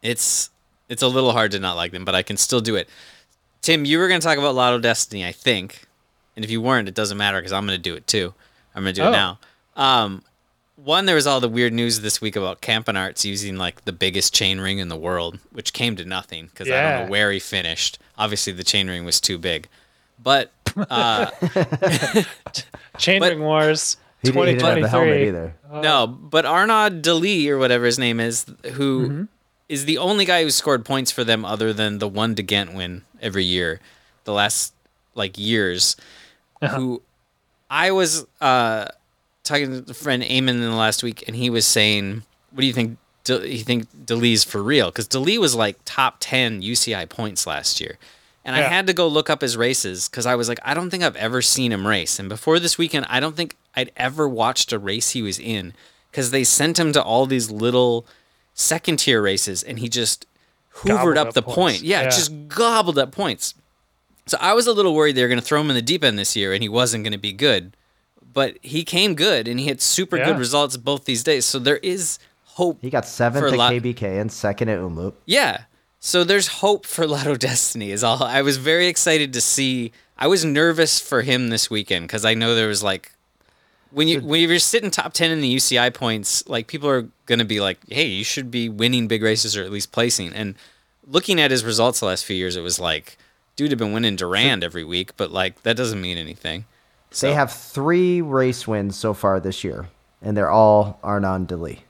[0.02, 0.50] it's
[0.88, 2.88] it's a little hard to not like them, but I can still do it.
[3.60, 5.82] Tim, you were going to talk about Lotto Dstny, I think,
[6.36, 8.32] and if you weren't, it doesn't matter because I'm going to do it too.
[8.74, 9.08] I'm going to do Oh.
[9.08, 9.38] it now.
[9.74, 10.22] Um,
[10.76, 14.32] one, there was all the weird news this week about Campenaerts using like the biggest
[14.32, 17.40] chain ring in the world, which came to nothing because I don't know where he
[17.40, 17.98] finished.
[18.16, 19.66] Obviously, the chain ring was too big,
[20.22, 21.30] but uh,
[22.98, 25.28] Chain But- Ring Wars He, didn't- he didn't have the helmet 2023.
[25.28, 25.54] either.
[25.82, 29.28] No, but Arnaud De Lie or whatever his name is, who
[29.68, 32.74] is the only guy who scored points for them other than the one De Ghent
[32.74, 33.80] win every year,
[34.24, 34.72] the last
[35.14, 35.96] like years.
[36.70, 37.02] Who
[37.70, 38.86] I was uh,
[39.44, 42.66] talking to a friend Eamon in the last week, and he was saying, "What do
[42.66, 42.96] you think?
[43.24, 44.86] De- you think Delis for real?
[44.86, 47.98] Because Delis was like top ten UCI points last year."
[48.46, 50.88] And I had to go look up his races because I was like, I don't
[50.88, 52.18] think I've ever seen him race.
[52.20, 55.74] And before this weekend, I don't think I'd ever watched a race he was in
[56.12, 58.06] because they sent him to all these little
[58.54, 60.26] second tier races and he just
[60.76, 61.78] hoovered Gobbled up, up the points.
[61.80, 61.82] point.
[61.82, 62.08] Yeah, Yeah.
[62.10, 63.54] just gobbled up points.
[64.26, 66.04] So I was a little worried they were going to throw him in the deep
[66.04, 67.76] end this year and he wasn't going to be good.
[68.32, 70.26] But he came good and he had super Yeah.
[70.26, 71.44] good results both these days.
[71.46, 72.78] So there is hope.
[72.80, 75.14] He got seventh For at a lot- KBK and second at Omloop.
[75.26, 75.62] Yeah.
[76.06, 78.22] So there's hope for Lotto Dstny is all.
[78.22, 79.90] I was very excited to see.
[80.16, 83.10] I was nervous for him this weekend because I know there was like
[83.90, 87.44] when you when you're sitting top ten in the UCI points, like people are gonna
[87.44, 90.32] be like, hey, you should be winning big races or at least placing.
[90.32, 90.54] And
[91.08, 93.18] looking at his results the last few years, it was like,
[93.56, 96.66] dude had been winning Durand every week, but like that doesn't mean anything.
[97.10, 99.88] So, They have three race wins so far this year,
[100.22, 101.82] and they're all Arnaud De Lie.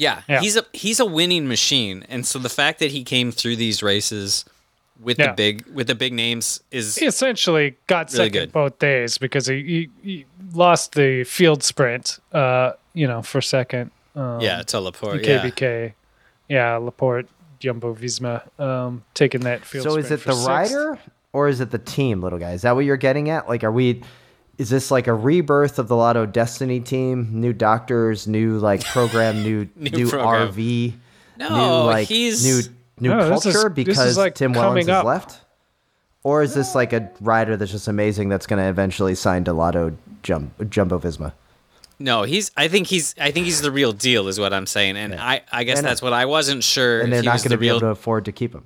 [0.00, 0.40] Yeah, Yeah.
[0.40, 3.82] he's a he's a winning machine, and so the fact that he came through these
[3.82, 4.44] races
[4.98, 5.28] with Yeah.
[5.28, 8.52] the big with the big names is He essentially got Really second good.
[8.52, 13.90] both days because he, he, he lost the field sprint, uh, you know, for second.
[14.16, 15.24] Um, yeah to Laporte.
[15.24, 15.42] Yeah.
[15.42, 15.92] KBK.
[16.48, 17.28] Yeah, Laporte,
[17.60, 20.48] Jumbo Visma, um, taking that field So sprint is it for the sixth.
[20.74, 20.98] rider
[21.32, 22.52] or is it the team, little guy?
[22.52, 23.48] Is that what you're getting at?
[23.48, 24.02] Like, are we?
[24.60, 27.28] Is this like a rebirth of the Lotto Dstny team?
[27.32, 30.52] New doctors, new like program, new New new, program.
[30.52, 30.92] RV,
[31.38, 32.60] No, new like he's- new
[33.00, 35.40] new No, this is- culture this is, because like, Tim Wellens coming is left?
[36.22, 39.54] Or is this like a rider that's just amazing that's going to eventually sign to
[39.54, 41.32] Lotto Jum- Jumbo Visma?
[41.98, 42.50] No, he's.
[42.56, 43.14] I think he's.
[43.18, 45.40] I think he's the real deal, is what I'm saying, and I.
[45.50, 47.00] I guess And- that's what I wasn't sure.
[47.00, 47.76] And they're he not going to be real.
[47.76, 48.64] able to afford to keep him.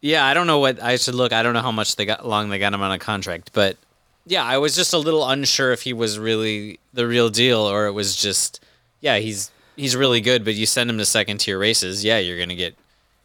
[0.00, 1.32] Yeah, I don't know what I should look.
[1.32, 3.76] I don't know how much they got long they got him on a contract, but
[4.26, 7.86] yeah, I was just a little unsure if he was really the real deal or
[7.86, 8.62] it was just
[9.00, 12.38] yeah, he's he's really good, but you send him to second tier races, yeah, you're
[12.38, 12.74] gonna get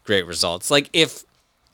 [0.04, 0.72] great results.
[0.72, 1.24] Like if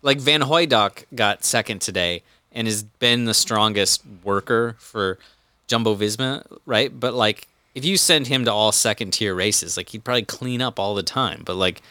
[0.01, 5.19] like Van Hooydonck got second today and has been the strongest worker for
[5.67, 6.97] Jumbo Visma, right?
[6.97, 10.61] But like if you send him to all second tier races, like he'd probably clean
[10.61, 11.43] up all the time.
[11.45, 11.81] But like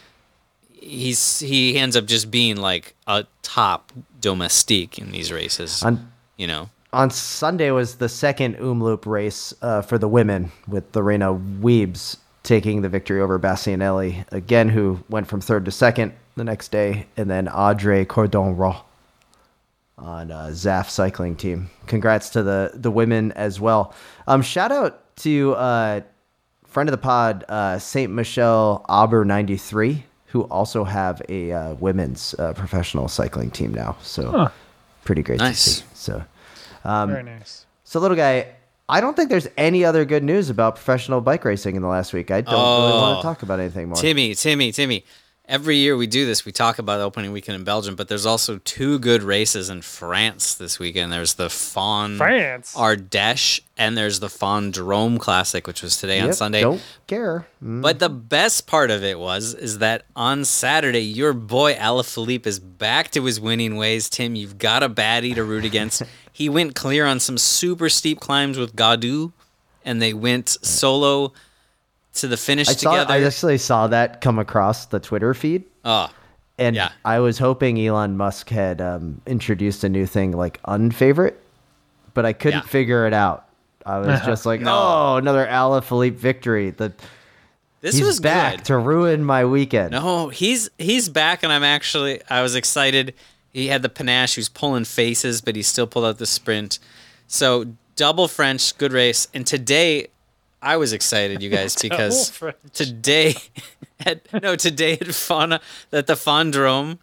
[0.71, 5.81] he's he ends up just being like a top domestique in these races.
[5.83, 6.69] On you know.
[6.93, 12.81] On Sunday was the second Omloop race uh, for the women with Lorena Wiebes taking
[12.81, 17.29] the victory over Bastianelli again, who went from third to second the next day, and
[17.29, 18.81] then Audrey Cordon Ragot
[19.97, 21.69] on uh, Zaaf cycling team.
[21.87, 23.93] Congrats to the the women as well.
[24.27, 26.01] Um, shout out to uh,
[26.65, 31.73] friend of the pod, uh, Saint Michel Auber ninety three, who also have a uh,
[31.75, 33.95] women's uh, professional cycling team now.
[34.01, 34.49] So Huh.
[35.05, 35.63] pretty great Nice.
[35.63, 35.85] to see.
[35.93, 36.23] So.
[36.83, 37.65] Very nice.
[37.83, 38.47] So, little guy,
[38.89, 42.13] I don't think there's any other good news about professional bike racing in the last
[42.13, 42.31] week.
[42.31, 43.21] I don't really want Oh.
[43.21, 43.95] to talk about anything more.
[43.95, 45.05] Timmy, Timmy, Timmy.
[45.47, 48.25] Every year we do this, we talk about the opening weekend in Belgium, but there's
[48.25, 51.11] also two good races in France this weekend.
[51.11, 52.73] There's the Faun France?
[52.73, 56.61] Ardèche, and there's the Faun Drôme Classic, which was today on Sunday.
[56.61, 57.47] Don't care.
[57.61, 57.81] Mm.
[57.81, 62.59] But the best part of it was is that on Saturday, your boy Alaphilippe is
[62.59, 64.09] back to his winning ways.
[64.09, 66.03] Tim, you've got a baddie to root against.
[66.31, 69.31] he went clear on some super steep climbs with Gaudu,
[69.85, 71.33] and they went solo
[72.15, 72.91] to the finish I saw.
[72.91, 73.13] together.
[73.13, 76.09] I actually saw that come across the Twitter feed, oh,
[76.57, 76.91] and Yeah.
[77.05, 81.41] I was hoping Elon Musk had um, introduced a new thing like unfavorite,
[82.13, 82.67] but I couldn't Yeah.
[82.69, 83.47] figure it out.
[83.85, 84.71] I was just like, No.
[84.73, 86.69] oh, another Alaphilippe victory.
[86.71, 86.91] The
[87.81, 88.65] this he's was back good.
[88.65, 89.91] to ruin my weekend.
[89.91, 93.15] No, he's he's back, and I'm actually I was excited.
[93.51, 94.35] He had the panache.
[94.35, 96.79] He was pulling faces, but he still pulled out the sprint.
[97.27, 99.27] So double French, good race.
[99.33, 100.07] And today,
[100.61, 102.31] I was excited, you guys, because
[102.73, 103.35] today,
[104.05, 105.59] at, no, today at Fauna,
[105.91, 106.99] at the Fondrome,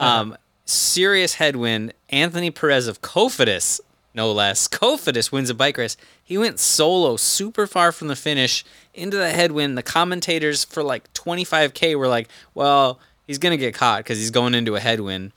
[0.00, 1.92] um, serious headwind.
[2.10, 3.80] Anthony Perez of Cofidis,
[4.14, 4.68] no less.
[4.68, 5.96] Cofidis wins a bike race.
[6.22, 9.78] He went solo, super far from the finish, into the headwind.
[9.78, 14.54] The commentators for like 25k were like, "Well, he's gonna get caught because he's going
[14.54, 15.32] into a headwind."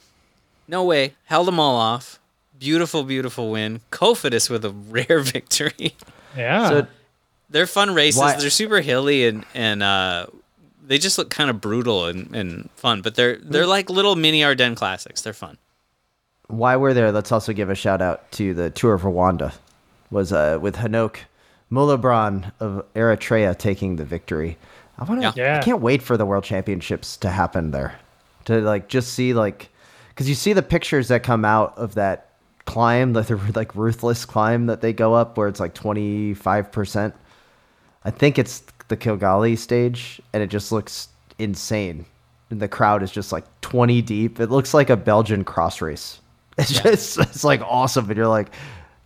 [0.71, 2.17] No way, held them all off.
[2.57, 3.81] Beautiful, beautiful win.
[3.91, 5.95] Cofidis with a rare victory.
[6.35, 6.69] Yeah.
[6.69, 6.87] So
[7.49, 8.19] They're fun races.
[8.19, 10.27] Why- They're super hilly and and uh,
[10.87, 13.01] they just look kind of brutal and, and fun.
[13.01, 15.21] But they're they're like little mini Ardennes classics.
[15.21, 15.57] They're fun.
[16.47, 19.53] While we're there, let's also give a shout out to the Tour of Rwanda.
[20.09, 21.17] Was uh, with Henok
[21.71, 24.57] Mulubrhan of Eritrea taking the victory.
[24.99, 25.27] I want to.
[25.27, 25.33] Yeah.
[25.35, 25.57] Yeah.
[25.59, 27.95] I can't wait for the World Championships to happen there.
[28.45, 29.69] To like just see like,
[30.21, 32.29] because you see the pictures that come out of that
[32.65, 36.71] climb, like the like ruthless climb that they go up, where it's like twenty five
[36.71, 37.15] percent.
[38.05, 41.07] I think it's the Kigali stage, and it just looks
[41.39, 42.05] insane.
[42.51, 44.39] And the crowd is just like 20 deep.
[44.39, 46.19] It looks like a Belgian cross race.
[46.57, 48.09] It's just, it's like awesome.
[48.09, 48.53] And you're like,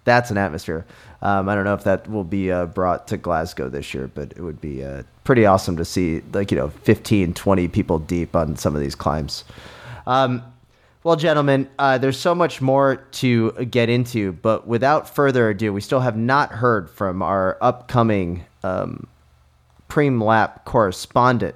[0.03, 0.85] that's an atmosphere.
[1.21, 4.31] Um, I don't know if that will be uh, brought to Glasgow this year, but
[4.31, 8.35] it would be uh, pretty awesome to see, like, you know, 15, 20 people deep
[8.35, 9.43] on some of these climbs.
[10.07, 10.41] Um,
[11.05, 15.79] well, gentlemen, uh, there's so much more to get into, but without further ado, we
[15.79, 19.05] still have not heard from our upcoming um,
[19.87, 21.53] Preem Lap correspondent.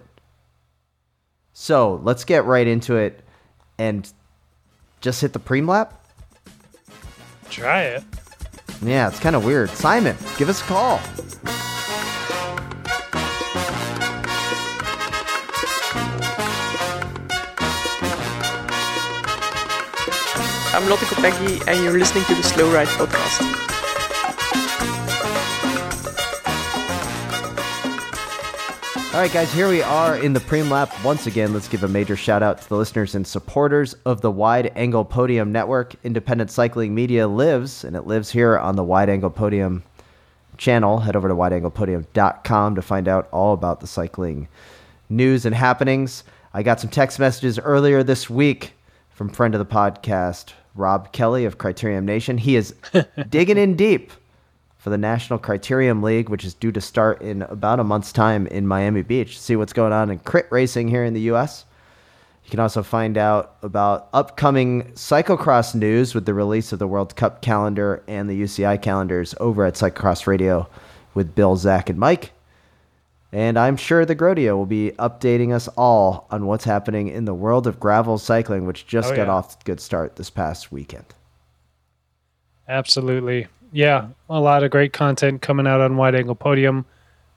[1.52, 3.24] So let's get right into it
[3.80, 4.14] and
[5.02, 6.00] just hit the Preem Lap.
[7.50, 8.04] Try it.
[8.84, 9.72] Yeah, it's kind of weird.
[9.72, 11.02] Simon, give us a call.
[20.71, 23.41] I'm Lotte Kopecky, and you're listening to the Slow Ride Podcast.
[29.12, 31.53] All right, guys, here we are in the Preem Lap once again.
[31.53, 35.05] Let's give a major shout out to the listeners and supporters of the Wide Angle
[35.05, 35.95] Podium Network.
[36.03, 39.82] Independent cycling media lives, and it lives here on the Wide Angle Podium
[40.60, 40.99] channel.
[40.99, 44.47] Head over to wideanglepodium.com to find out all about the cycling
[45.10, 46.23] news and happenings.
[46.53, 48.73] I got some text messages earlier this week
[49.19, 52.38] from friend of the podcast, Rob Kelly of Criterium Nation.
[52.38, 52.73] He is
[53.29, 54.13] digging in deep
[54.77, 58.47] for the National Criterium League, which is due to start in about a month's time
[58.47, 59.38] in Miami Beach.
[59.38, 61.65] See what's going on in crit racing here in the U.S.
[62.45, 67.17] You can also find out about upcoming cyclocross news with the release of the World
[67.17, 70.69] Cup calendar and the UCI calendars over at Cyclocross Radio
[71.13, 72.32] with Bill, Zach, and Mike.
[73.32, 77.34] And I'm sure the Grodio will be updating us all on what's happening in the
[77.34, 79.34] world of gravel cycling, which just Oh, got yeah.
[79.34, 81.06] off a good start this past weekend.
[82.68, 83.48] Absolutely.
[83.72, 86.86] Yeah, a lot of great content coming out on Wide Angle Podium.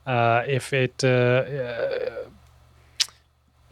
[0.05, 2.09] Uh, if it uh, uh,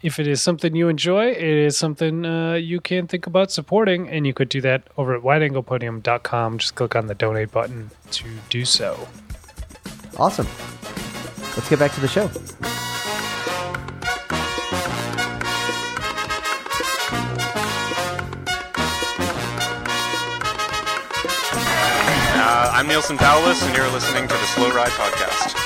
[0.03, 4.07] if it is something you enjoy, it is something uh, you can think about supporting,
[4.09, 6.57] and you could do that over at wideanglepodium.com.
[6.59, 9.07] Just click on the donate button to do so.
[10.17, 10.47] Awesome.
[11.55, 12.29] Let's get back to the show.
[21.33, 25.57] Uh, I'm Neilson Powless, and you're listening to the Slow Ride Podcast.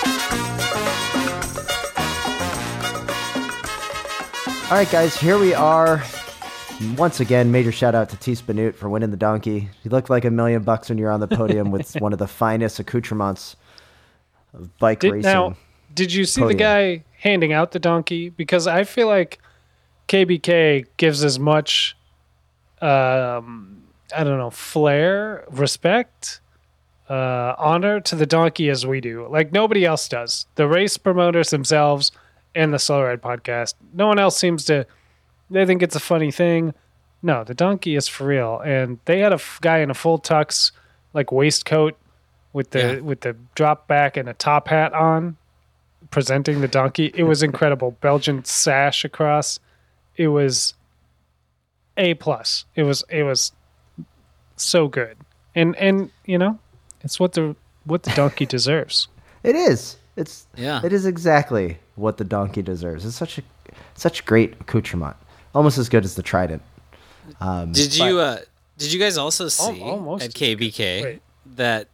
[4.72, 6.04] All right, guys, here we are
[6.98, 9.70] Once again, major shout out to Tiesj Benoot for winning the donkey.
[9.84, 12.28] You look like a million bucks when you're on the podium with one of the
[12.28, 13.56] finest accoutrements
[14.54, 15.32] of bike Did, racing.
[15.32, 15.56] now,
[15.96, 16.60] did you see the podium.
[16.60, 18.30] guy handing out the donkey?
[18.30, 19.40] Because I feel like
[20.08, 21.96] KBK gives as much,
[22.82, 23.84] um,
[24.16, 26.40] I don't know, flair, respect,
[27.10, 29.28] uh, honor to the donkey as we do.
[29.30, 30.46] Like nobody else does.
[30.56, 32.12] The race promoters themselves
[32.54, 33.74] and the Slow Ride podcast.
[33.94, 34.86] No one else seems to.
[35.50, 36.74] They think it's a funny thing.
[37.22, 38.60] No, the donkey is for real.
[38.60, 40.72] And they had a f- guy in a full tux,
[41.14, 41.98] like waistcoat,
[42.54, 43.00] with the Yeah.
[43.02, 45.38] with the drop back and a top hat on,
[46.12, 47.12] presenting the donkey.
[47.14, 47.92] It was incredible.
[48.02, 49.60] Belgian sash across.
[50.16, 50.74] It was
[51.98, 52.66] a plus.
[52.76, 53.52] It was it was
[54.56, 55.18] so good.
[55.54, 56.60] And and you know,
[57.02, 59.08] it's what the what the donkey deserves.
[59.44, 59.98] It is.
[60.16, 60.82] It's Yeah.
[60.84, 63.06] It is exactly what the donkey deserves.
[63.06, 63.44] It's such a
[63.94, 65.16] such great accoutrement,
[65.54, 66.64] almost as good as the trident.
[67.40, 68.40] Um, Did you uh
[68.78, 71.22] did you guys also see almost at as KBK Wait.
[71.58, 71.90] that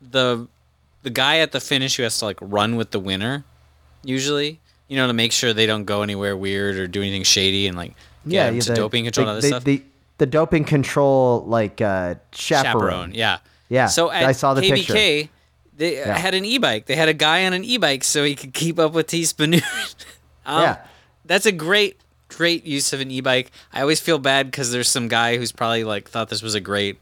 [0.00, 0.46] the
[1.02, 3.44] the guy at the finish who has to like run with the winner
[4.04, 7.66] usually, you know, to make sure they don't go anywhere weird or do anything shady
[7.66, 9.64] and like to the- doping control the, and other the, stuff.
[9.64, 9.82] The,
[10.18, 13.12] the doping control like uh, chaperone.
[13.14, 13.38] yeah.
[13.70, 15.30] Yeah, So at I saw the KBK, picture.
[15.76, 16.16] they Yeah.
[16.16, 16.86] had an e-bike.
[16.86, 19.62] They had a guy on an e-bike so he could keep up with Tiesj Benoot.
[20.46, 20.76] um, Yeah.
[21.26, 23.50] That's a great, great use of an e-bike.
[23.72, 26.60] I always feel bad because there's some guy who's probably like thought this was a
[26.60, 26.98] great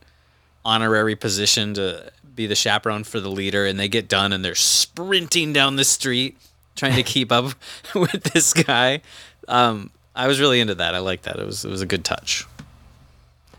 [0.64, 4.54] honorary position to be the chaperone for the leader, and they get done and they're
[4.54, 6.36] sprinting down the street
[6.76, 7.52] trying to keep up
[7.94, 9.00] with this guy.
[9.48, 10.94] Um, I was really into that.
[10.94, 11.38] I like that.
[11.38, 12.46] It was it was a good touch.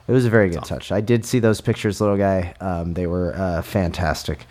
[0.07, 0.91] It was a very good touch.
[0.91, 2.53] I did see those pictures, little guy.
[2.61, 4.45] Um, they were uh, fantastic.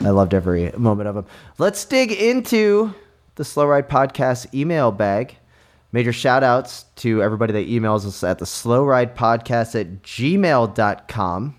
[0.00, 1.26] I loved every moment of them.
[1.56, 2.94] Let's dig into
[3.36, 5.36] the Slow Ride Podcast email bag.
[5.92, 11.56] Major shout outs to everybody that emails us at the Slow Ride Podcast at gmail.com,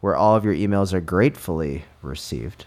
[0.00, 2.66] where all of your emails are gratefully received.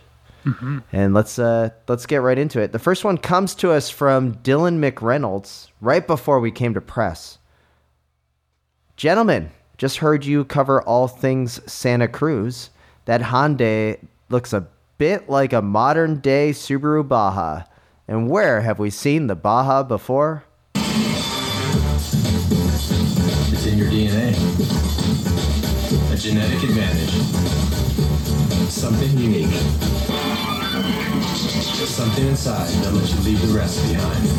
[0.91, 2.73] And let's uh, let's get right into it.
[2.73, 7.37] The first one comes to us from Dylan McReynolds right before we came to press.
[8.97, 12.69] Gentlemen, just heard you cover all things Santa Cruz.
[13.05, 14.67] That Hyundai looks a
[14.97, 17.63] bit like a modern day Subaru Baja.
[18.07, 20.43] And where have we seen the Baja before?
[23.51, 24.22] It's in your DNA.
[26.23, 27.09] A genetic advantage.
[28.69, 29.51] Something unique.
[31.83, 34.29] Something inside that lets you leave the rest behind.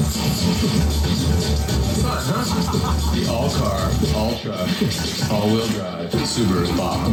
[2.01, 3.15] Fun, huh?
[3.15, 3.81] The all-car,
[4.17, 7.07] all-truck, all-wheel drive Subaru Baja.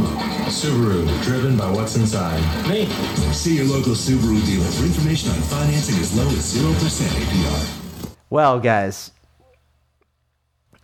[0.43, 2.41] A Subaru driven by what's inside.
[2.69, 2.85] Me.
[3.33, 8.15] See your local Subaru dealer for information on financing as low as 0% APR.
[8.29, 9.11] Well, guys,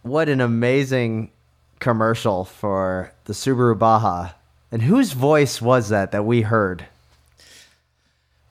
[0.02, 1.32] what an amazing
[1.80, 4.32] commercial for the Subaru Baja.
[4.72, 6.86] And whose voice was that that we heard?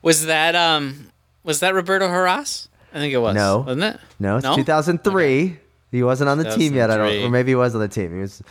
[0.01, 1.11] Was that um
[1.43, 2.67] was that Roberto Heras?
[2.93, 3.35] I think it was.
[3.35, 3.59] No.
[3.59, 3.99] wasn't it?
[4.19, 5.59] No, it's 2003.
[5.91, 6.89] He wasn't on the team yet.
[6.89, 7.23] I don't, 2003.
[7.25, 8.13] or maybe he was on the team.
[8.13, 8.41] He was.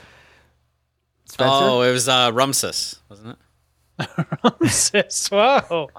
[1.27, 1.53] Spencer.
[1.53, 3.37] Oh, it was uh, Rumsus, wasn't
[3.99, 4.69] it?
[4.71, 5.91] Sis, whoa.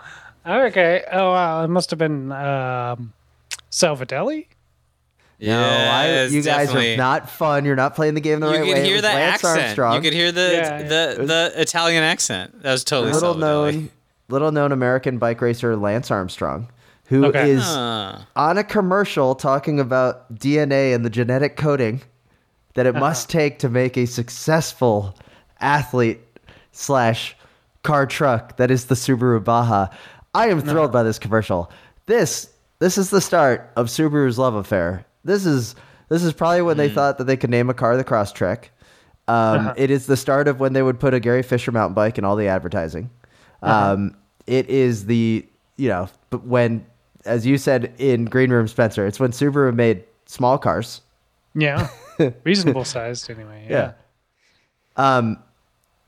[0.46, 1.04] Okay.
[1.12, 3.14] Oh wow, it must have been um,
[3.70, 4.48] Savoldelli.
[5.40, 7.64] No, I, you guys definitely- are not fun.
[7.66, 8.80] You're not playing the game the You right could way.
[8.80, 9.62] It hear was the Lance accent.
[9.66, 9.96] Armstrong.
[9.96, 10.88] You could hear the Yeah, yeah.
[10.88, 12.64] the the Italian accent.
[12.64, 13.40] That was totally little Savoldelli.
[13.74, 13.90] known,
[14.30, 16.70] little known American bike racer Lance Armstrong,
[17.06, 17.58] who is Okay.
[17.62, 18.26] Ah.
[18.36, 22.02] on a commercial talking about DNA and the genetic coding
[22.74, 25.16] that it must take to make a successful
[25.62, 26.20] athlete
[26.72, 27.36] slash
[27.84, 29.88] car truck that is the Subaru Baja.
[30.34, 31.72] I am thrilled by this commercial.
[32.08, 35.06] This this is the start of Subaru's love affair.
[35.28, 35.76] This is
[36.10, 38.66] this is probably when they thought that they could name a car the Crosstrek.
[39.28, 42.18] Um, it is the start of when they would put a Gary Fisher mountain bike
[42.18, 43.10] in all the advertising.
[43.62, 44.16] Um,
[44.48, 46.10] it is the you know
[46.44, 46.86] when
[47.26, 51.02] as you said in Green Room Spencer, it's when Subaru made small cars.
[51.54, 51.90] Yeah,
[52.44, 53.68] reasonable sized anyway.
[53.70, 53.94] Yeah.
[54.96, 55.38] Um,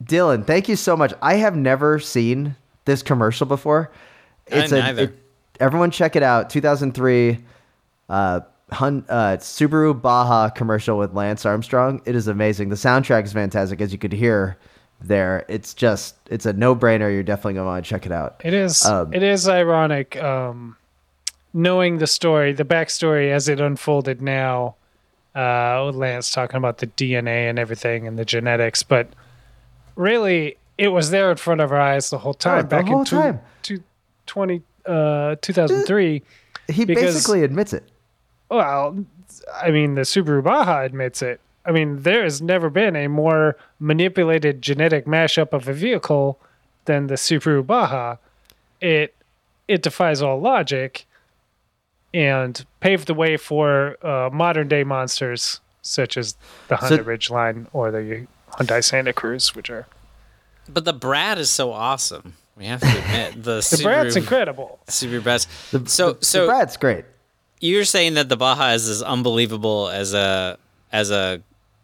[0.04, 1.14] Dylan, thank you so much.
[1.22, 2.56] I have never seen
[2.86, 3.92] this commercial before.
[4.48, 5.04] It's a neither.
[5.04, 5.20] it-
[5.60, 6.50] everyone check it out.
[6.50, 7.38] 2003
[8.10, 8.40] uh,
[8.72, 12.02] Hun, uh, Subaru Baja commercial with Lance Armstrong.
[12.06, 12.70] It is amazing.
[12.70, 14.58] The soundtrack is fantastic, as you could hear
[15.02, 15.46] there.
[15.48, 17.12] It's just it's a no brainer.
[17.12, 18.42] You're definitely gonna want to check it out.
[18.44, 18.86] It is.
[18.86, 20.78] Um, it is ironic, um,
[21.54, 24.76] knowing the story, the backstory as it unfolded now.
[25.36, 29.08] Uh, with Lance talking about the DNA and everything and the genetics, but
[29.96, 32.64] really, it was there in front of our eyes the whole time.
[32.64, 33.40] the back whole in two, time.
[33.62, 33.84] two,
[34.26, 36.24] 20, uh, 2003.
[36.68, 37.84] He basically admits it.
[38.50, 39.06] Well,
[39.54, 41.40] I mean, the Subaru Baja admits it.
[41.66, 46.40] I mean, there has never been a more manipulated genetic mashup of a vehicle
[46.86, 48.16] than the Subaru Baja.
[48.82, 49.16] It
[49.68, 51.06] it defies all logic
[52.14, 56.36] and paved the way for uh, modern day monsters such as
[56.68, 59.86] the So- Honda Ridgeline or the Hyundai Santa Cruz, which are
[60.68, 62.34] But the Brad is so awesome.
[62.58, 64.80] We have to admit the, the Brad's incredible.
[64.88, 65.48] Super Brad's.
[65.72, 67.06] The, so the, so the Brad's great.
[67.60, 70.58] You're saying that the Baja is as unbelievable as a
[70.92, 71.42] as a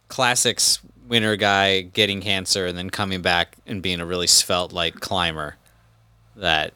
[0.07, 4.95] classics winner guy getting cancer and then coming back and being a really svelte like
[4.95, 5.55] climber
[6.35, 6.73] that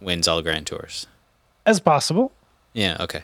[0.00, 1.06] wins all grand tours.
[1.64, 2.32] As possible.
[2.74, 3.22] Yeah, okay.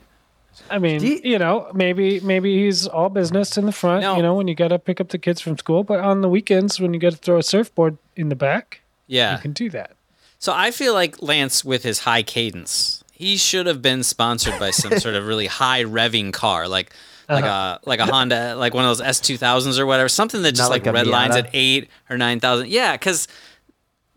[0.70, 4.16] I mean, you- you, know, maybe maybe he's all business in the front, No.
[4.16, 6.28] you know, when you got to pick up the kids from school, but on the
[6.28, 9.34] weekends when you got to throw a surfboard in the back, Yeah.
[9.36, 9.92] you can do that.
[10.38, 14.70] So I feel like Lance with his high cadence, he should have been sponsored by
[14.70, 16.92] some sort of really high revving car, like
[17.28, 20.42] like a like a Honda, like one of those S two thousands or whatever, something
[20.42, 22.68] that just Not like, like red lines at eight or nine thousand.
[22.68, 23.28] Yeah, because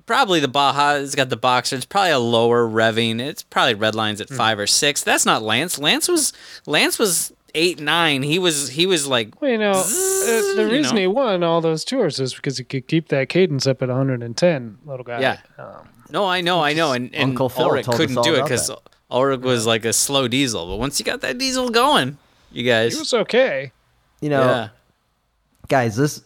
[0.05, 1.75] probably the Baja has got the boxer.
[1.75, 3.19] It's probably a lower revving.
[3.21, 5.03] It's probably red lines at five or six.
[5.03, 5.79] That's not Lance.
[5.79, 6.33] Lance was
[6.65, 8.23] Lance was eight nine.
[8.23, 11.01] He was he was like Well, you know, uh, Zzz, the you reason know.
[11.01, 14.77] he won all those tours is because he could keep that cadence up at 110,
[14.85, 15.21] little guy.
[15.21, 15.37] Yeah.
[15.57, 18.35] Um, No, I know, I know, and, and Uncle Phil Ullrich told couldn't all do
[18.35, 18.69] it because.
[19.11, 20.67] Ullrich was like a slow diesel.
[20.67, 22.17] But once you got that diesel going,
[22.51, 23.71] you guys, it was okay.
[24.21, 24.69] You know, yeah,
[25.67, 26.21] guys, this.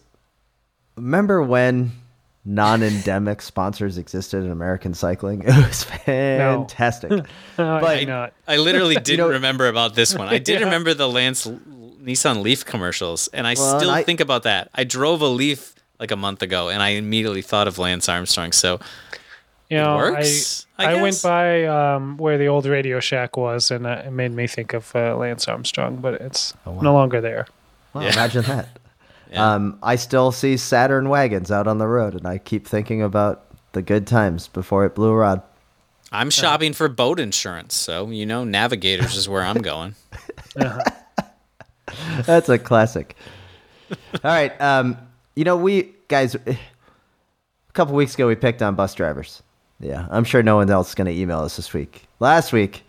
[0.96, 1.92] Remember when
[2.44, 5.42] non-endemic sponsors existed in American cycling?
[5.46, 7.10] It was fantastic.
[7.58, 8.32] Uh, But- not.
[8.48, 10.28] I literally didn't know- remember about this one.
[10.28, 10.64] I did Yeah.
[10.66, 14.70] remember the Lance Nissan Leaf commercials, and I Well, still and I- think about that.
[14.74, 18.52] I drove a Leaf like a month ago, and I immediately thought of Lance Armstrong.
[18.52, 18.80] So
[19.70, 23.70] You know, works, I I, I, went by um, where the old Radio Shack was,
[23.70, 27.46] and uh, it made me think of uh, Lance Armstrong, but it's no longer there.
[27.94, 28.12] Wow, Yeah.
[28.12, 28.68] Imagine that.
[29.32, 29.54] Yeah.
[29.54, 33.46] Um, I still see Saturn wagons out on the road, and I keep thinking about
[33.70, 35.40] the good times before it blew a rod.
[36.10, 39.94] I'm shopping for boat insurance, so you know, Navigators is where I'm going.
[42.26, 43.14] That's a classic.
[43.92, 44.60] All right.
[44.60, 44.98] Um,
[45.36, 46.58] you know, we guys, a
[47.72, 49.44] couple weeks ago, we picked on bus drivers.
[49.80, 52.06] Yeah, I'm sure no one else is going to email us this week.
[52.18, 52.82] Last week,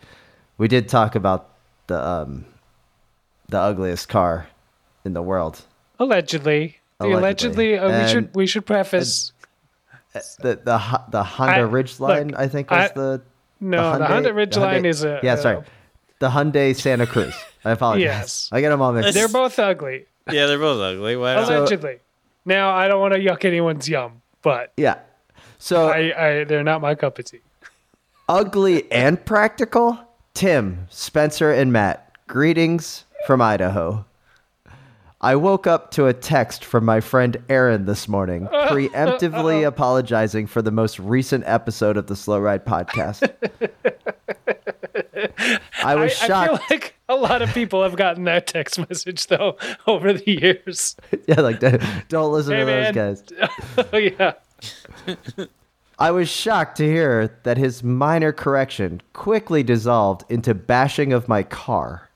[0.58, 1.48] we did talk about
[1.86, 2.44] the um,
[3.48, 4.46] the ugliest car
[5.04, 5.62] in the world.
[5.98, 7.74] Allegedly, the Allegedly.
[7.74, 9.32] allegedly, uh, we should we should preface.
[10.40, 13.22] The the Ho- the Honda I- Ridgeline, look, I think, was I- the
[13.60, 15.32] no, the, Honda Ridgeline Hyundai- is a yeah.
[15.34, 15.62] uh, Sorry,
[16.18, 17.34] the Hyundai Santa Cruz.
[17.64, 18.02] I apologize.
[18.04, 18.48] Yes.
[18.52, 19.14] I get them all mixed.
[19.14, 21.16] They're both ugly, yeah, they're both ugly.
[21.16, 21.48] Why not?
[21.50, 22.00] allegedly.
[22.44, 24.98] now, I don't want to yuck anyone's yum, but Yeah.
[25.64, 27.38] So I, I they're not my cup of tea.
[28.28, 29.96] ugly and practical.
[30.34, 34.04] Tim, Spencer, and Matt, greetings from Idaho.
[35.20, 40.62] I woke up to a text from my friend Aaron this morning, preemptively apologizing for
[40.62, 43.32] the most recent episode of the Slow Ride podcast.
[45.84, 46.32] I was I shocked.
[46.54, 49.56] I feel like a lot of people have gotten that text message though
[49.86, 50.96] over the years.
[51.28, 51.60] yeah, like
[52.08, 52.92] don't listen Hey, to man.
[52.94, 53.88] those guys.
[53.92, 54.32] oh yeah,
[55.98, 61.42] I was shocked to hear that his minor correction quickly dissolved into bashing of my
[61.42, 62.10] car.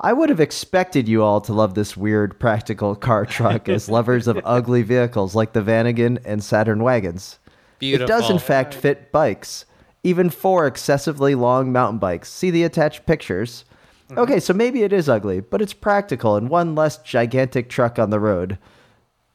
[0.00, 4.26] I would have expected you all to love this weird practical car truck as lovers
[4.26, 7.38] of ugly vehicles like the Vanagon and Saturn wagons.
[7.80, 9.64] It does, in fact, fit bikes,
[10.02, 12.30] even four excessively long mountain bikes.
[12.30, 13.64] See the attached pictures?
[14.08, 14.18] Mm-hmm.
[14.18, 18.10] Okay, so maybe it is ugly, but it's practical and one less gigantic truck on
[18.10, 18.58] the road.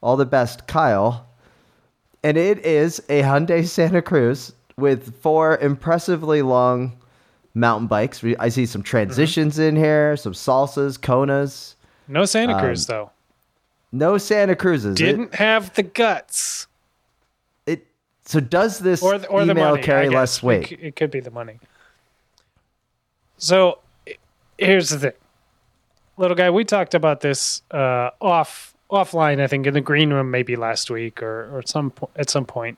[0.01, 1.27] All the best, Kyle.
[2.23, 6.97] And it is a Hyundai Santa Cruz with four impressively long
[7.53, 8.23] mountain bikes.
[8.39, 11.75] I see some transitions in here, some salsas, konas.
[12.07, 13.11] no Santa Um, Cruz though.
[13.91, 14.95] No Santa Cruzes.
[14.95, 16.67] Didn't have the guts
[17.65, 17.85] It,
[18.23, 19.81] so does this or the, or the money.
[19.81, 20.67] carry less It weight?
[20.69, 21.59] c- It, could be the money.
[23.37, 23.79] So
[24.57, 25.11] here's the thing,
[26.17, 26.49] little guy.
[26.51, 29.39] We talked about this uh, off offline.
[29.41, 32.45] I think in the green room maybe last week or or some po- at some
[32.45, 32.77] point.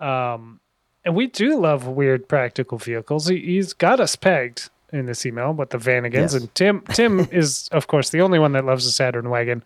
[0.00, 0.60] Um,
[1.04, 3.26] and we do love weird practical vehicles.
[3.26, 6.34] He, he's got us pegged in this email, but the Vanagons Yes.
[6.34, 6.80] and Tim.
[6.92, 9.62] Tim is of course the only one that loves the Saturn wagon.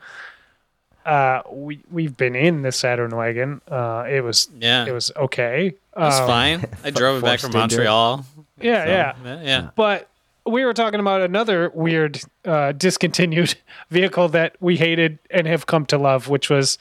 [1.04, 3.60] Uh, we we've been in the Saturn wagon.
[3.70, 4.86] Uh, it was Yeah.
[4.86, 5.66] it was okay.
[5.68, 6.64] It was Um, fine.
[6.84, 7.84] I drove it back from forced into it.
[7.86, 8.26] Montreal.
[8.60, 9.12] Yeah, so, yeah.
[9.24, 9.70] yeah, yeah.
[9.76, 10.08] But
[10.46, 13.56] we were talking about another weird uh, discontinued
[13.90, 16.78] vehicle that we hated and have come to love, which was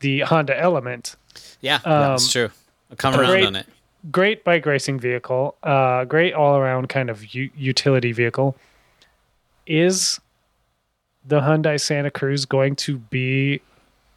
[0.00, 1.16] the Honda Element.
[1.60, 2.50] Yeah, that's Um, true.
[2.90, 3.66] I'll come around great- on it.
[4.12, 8.56] Great bike racing vehicle, uh, great all around kind of u- utility vehicle.
[9.66, 10.20] Is
[11.26, 13.60] the Hyundai Santa Cruz going to be,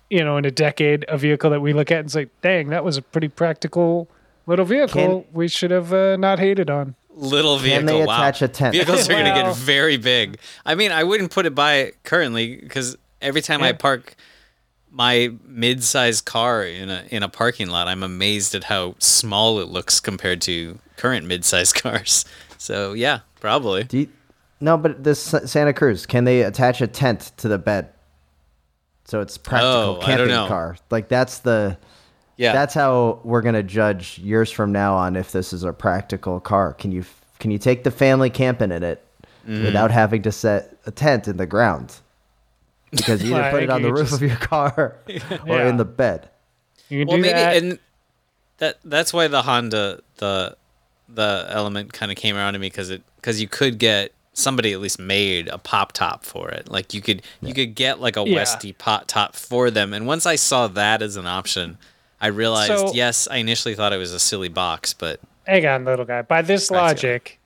[0.09, 2.85] you know, in a decade, a vehicle that we look at and say, "Dang, that
[2.85, 4.07] was a pretty practical
[4.45, 5.25] little vehicle.
[5.33, 7.85] we should have uh, not hated on." Little Can vehicle.
[7.87, 8.15] they wow.
[8.15, 8.73] attach a tent?
[8.73, 10.37] Vehicles are going to get very big.
[10.65, 14.15] I mean, I wouldn't put it by currently because every time I park
[14.89, 19.67] my mid-sized car in a in a parking lot, I'm amazed at how small it
[19.67, 22.25] looks compared to current mid-sized cars.
[22.57, 23.83] So yeah, probably.
[23.83, 24.09] Do you,
[24.59, 27.89] no, but this Santa Cruz, can they attach a tent to the bed?
[29.05, 30.47] So it's practical Oh, I don't camping know.
[30.47, 30.77] car.
[30.89, 31.77] Like that's the
[32.41, 36.39] Yeah, that's how we're gonna judge years from now on if this is a practical
[36.39, 36.73] car.
[36.73, 37.03] Can you
[37.39, 39.05] can you take the family camping in it
[39.47, 39.63] Mm-hmm.
[39.65, 41.95] without having to set a tent in the ground?
[42.91, 45.17] Because you Well, either I put it on the roof just- of your car or
[45.47, 45.67] Yeah.
[45.69, 46.29] in the bed.
[46.89, 47.57] You can well, do maybe that.
[47.57, 47.79] and
[48.59, 50.55] that that's why the Honda the
[51.09, 54.71] the element kind of came around to me because it because you could get somebody
[54.73, 56.69] at least made a pop top for it.
[56.69, 58.35] Like you could you could get like a Yeah.
[58.35, 59.91] Westy pop top for them.
[59.93, 61.77] And once I saw that as an option,
[62.21, 65.85] I realized So- yes, I initially thought it was a silly box, but Hang on,
[65.85, 66.21] little guy.
[66.21, 67.39] By this logic,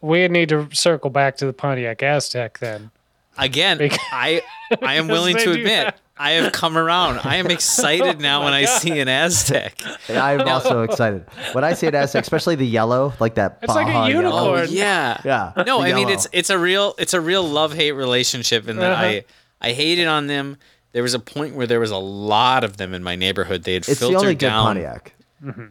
[0.00, 2.90] we need to circle back to the Pontiac Aztec then.
[3.36, 4.42] again, Because- I
[4.82, 5.94] I am willing to admit that.
[5.98, 7.20] Oh I have come around.
[7.22, 9.80] I am excited now when I see an Aztec.
[10.08, 13.58] And I'm also excited when I see an Aztec, especially the yellow, like that.
[13.62, 14.22] It's like a Baja yellow.
[14.56, 14.60] unicorn.
[14.68, 15.20] Oh yeah.
[15.24, 18.66] Yeah, No, the I mean it's it's a real it's a real love hate relationship
[18.68, 19.02] in that Uh-huh.
[19.04, 19.24] I
[19.60, 20.56] I hated on them.
[20.92, 23.64] There was a point where there was a lot of them in my neighborhood.
[23.64, 24.64] They had It's the filtered only good down.
[24.76, 25.14] Pontiac.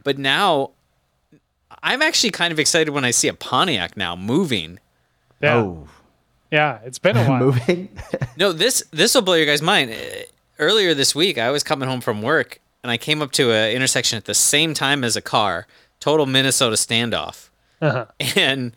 [0.04, 0.72] But now
[1.84, 4.80] I'm actually kind of excited when I see a Pontiac now moving.
[5.42, 5.88] Yeah, Oh,
[6.52, 6.80] yeah.
[6.86, 7.40] It's been a while.
[7.40, 7.90] moving.
[8.38, 9.92] No, this this will blow your guys' mind.
[9.92, 9.96] Uh,
[10.60, 13.72] Earlier this week, I was coming home from work and I came up to an
[13.76, 15.68] intersection at the same time as a car.
[16.00, 17.50] Total Minnesota standoff.
[17.80, 18.06] Uh-huh.
[18.36, 18.72] And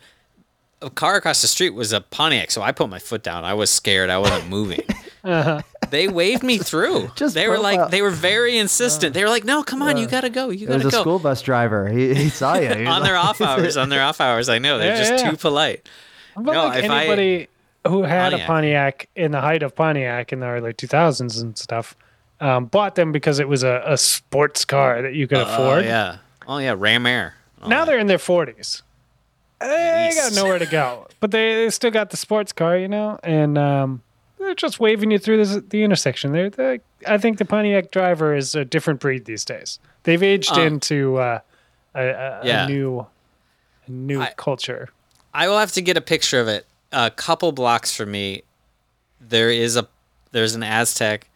[0.81, 3.43] a car across the street was a Pontiac, so I put my foot down.
[3.45, 4.09] I was scared.
[4.09, 4.81] I wasn't moving.
[5.91, 7.11] They waved me through.
[7.15, 9.13] Just they were profile- like, they were very insistent.
[9.13, 10.49] They were like, "No, come on, you gotta go.
[10.49, 11.89] You It was gotta a go." school bus driver.
[11.89, 12.69] He, he saw you.
[12.73, 14.47] He was on their like- off hours, on their off hours.
[14.47, 15.31] I know they're Yeah, just yeah.
[15.31, 15.87] too polite.
[16.35, 17.47] But No, like if I- anybody
[17.85, 18.43] who had Pontiac.
[18.43, 21.95] a Pontiac in the height of Pontiac in the early 2000s and stuff
[22.39, 25.83] um, bought them because it was a, a sports car that you could Oh afford.
[25.85, 26.17] yeah,
[26.47, 27.35] oh yeah, Ram Air.
[27.61, 28.81] Oh, Now they're in their 40s.
[29.61, 33.19] They got nowhere to go, but they, they still got the sports car, you know,
[33.23, 34.01] and um,
[34.39, 36.31] they're just waving you through this, the intersection.
[36.31, 39.79] They're, they I think the Pontiac driver is a different breed these days.
[40.03, 41.39] They've aged Um, into uh,
[41.95, 42.65] a, a, Yeah.
[42.65, 43.05] a new
[43.87, 44.89] a new I- culture.
[45.33, 46.65] I will have to get a picture of it.
[46.91, 48.43] A couple blocks from me,
[49.19, 49.87] there is a
[50.31, 51.29] there's an Aztec,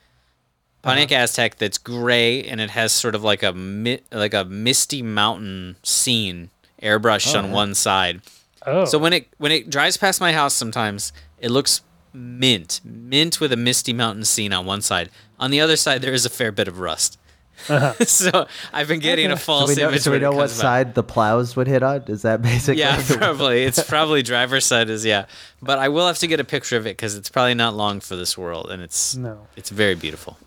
[0.81, 1.21] Pontiac Uh-huh.
[1.23, 5.75] Aztec that's gray and it has sort of like a mi- like a misty mountain
[5.83, 6.49] scene
[6.81, 8.21] airbrushed on one side.
[8.65, 11.81] Oh, So when it when it drives past my house, sometimes it looks
[12.13, 15.09] mint, mint with a misty mountain scene on one side.
[15.39, 17.19] On the other side, there is a fair bit of rust.
[18.05, 19.37] so I've been getting a Uh-huh.
[19.39, 20.01] So false we know, image.
[20.01, 20.61] so we know what comes about.
[20.61, 22.03] side the plows would hit on.
[22.07, 22.81] Is that basically?
[22.81, 23.63] Yeah, probably.
[23.63, 25.25] It's probably driver's side is yeah,
[25.61, 27.99] but I will have to get a picture of it because it's probably not long
[28.01, 29.47] for this world, and it's No.
[29.55, 30.37] it's very beautiful.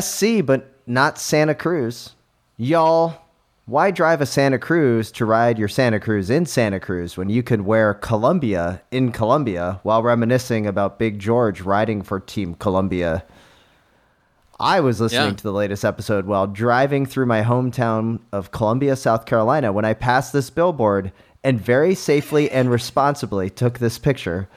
[0.00, 2.10] SC, but not Santa Cruz.
[2.56, 3.20] Y'all,
[3.66, 7.42] why drive a Santa Cruz to ride your Santa Cruz in Santa Cruz when you
[7.42, 13.24] could wear Columbia in Columbia while reminiscing about Big George riding for Team Columbia?
[14.58, 15.36] I was listening Yeah.
[15.36, 19.94] to the latest episode while driving through my hometown of Columbia, South Carolina, when I
[19.94, 21.12] passed this billboard
[21.44, 24.48] and very safely and responsibly took this picture.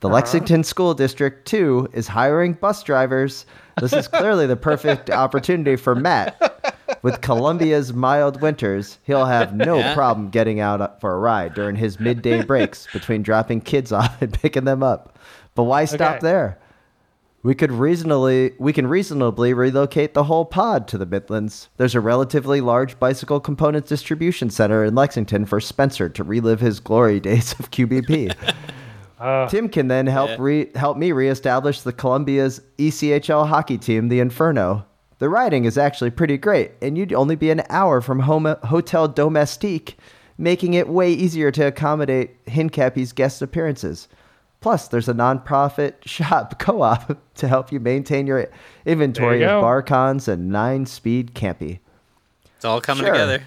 [0.00, 0.14] The uh-huh.
[0.16, 3.46] Lexington School District 2 is hiring bus drivers.
[3.80, 6.53] This is clearly the perfect opportunity for Matt.
[7.04, 9.94] With Columbia's mild winters, he'll have no Yeah.
[9.94, 14.32] problem getting out for a ride during his midday breaks between dropping kids off and
[14.32, 15.18] picking them up.
[15.54, 16.18] But why stop Okay.
[16.22, 16.58] there?
[17.42, 21.68] We could reasonably we can reasonably relocate the whole pod to the Midlands.
[21.76, 26.80] There's a relatively large bicycle components distribution center in Lexington for Spencer to relive his
[26.80, 28.34] glory days of QBP.
[29.20, 29.46] Uh.
[29.48, 30.36] Tim can then help Yeah.
[30.38, 34.84] re- help me reestablish the Columbia's ECHL hockey team, the Inferno.
[35.24, 39.08] The riding is actually pretty great, and you'd only be an hour from home Hotel
[39.08, 39.96] Domestique,
[40.36, 44.06] making it way easier to accommodate Hincapie's guest appearances.
[44.60, 48.50] Plus, there's a nonprofit shop co-op to help you maintain your
[48.84, 49.60] inventory you of go.
[49.62, 51.78] bar cons and nine-speed campy.
[52.56, 53.14] It's all coming Sure.
[53.14, 53.44] together.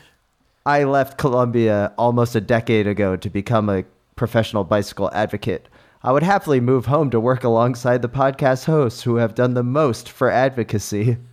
[0.66, 3.84] I left Columbia almost a decade ago to become a
[4.16, 5.70] professional bicycle advocate.
[6.02, 9.62] I would happily move home to work alongside the podcast hosts who have done the
[9.62, 11.18] most for advocacy.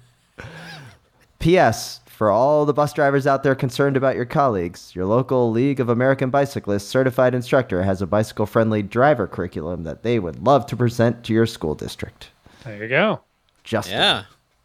[1.45, 2.01] P.S.
[2.07, 5.91] For all the bus drivers out there concerned about your colleagues, your local League of
[5.91, 10.77] American Bicyclists certified instructor has a bicycle friendly driver curriculum that they would love to
[10.77, 12.31] present to your school district.
[12.65, 13.21] There you go.
[13.63, 13.93] Justin.
[13.99, 14.23] Yeah,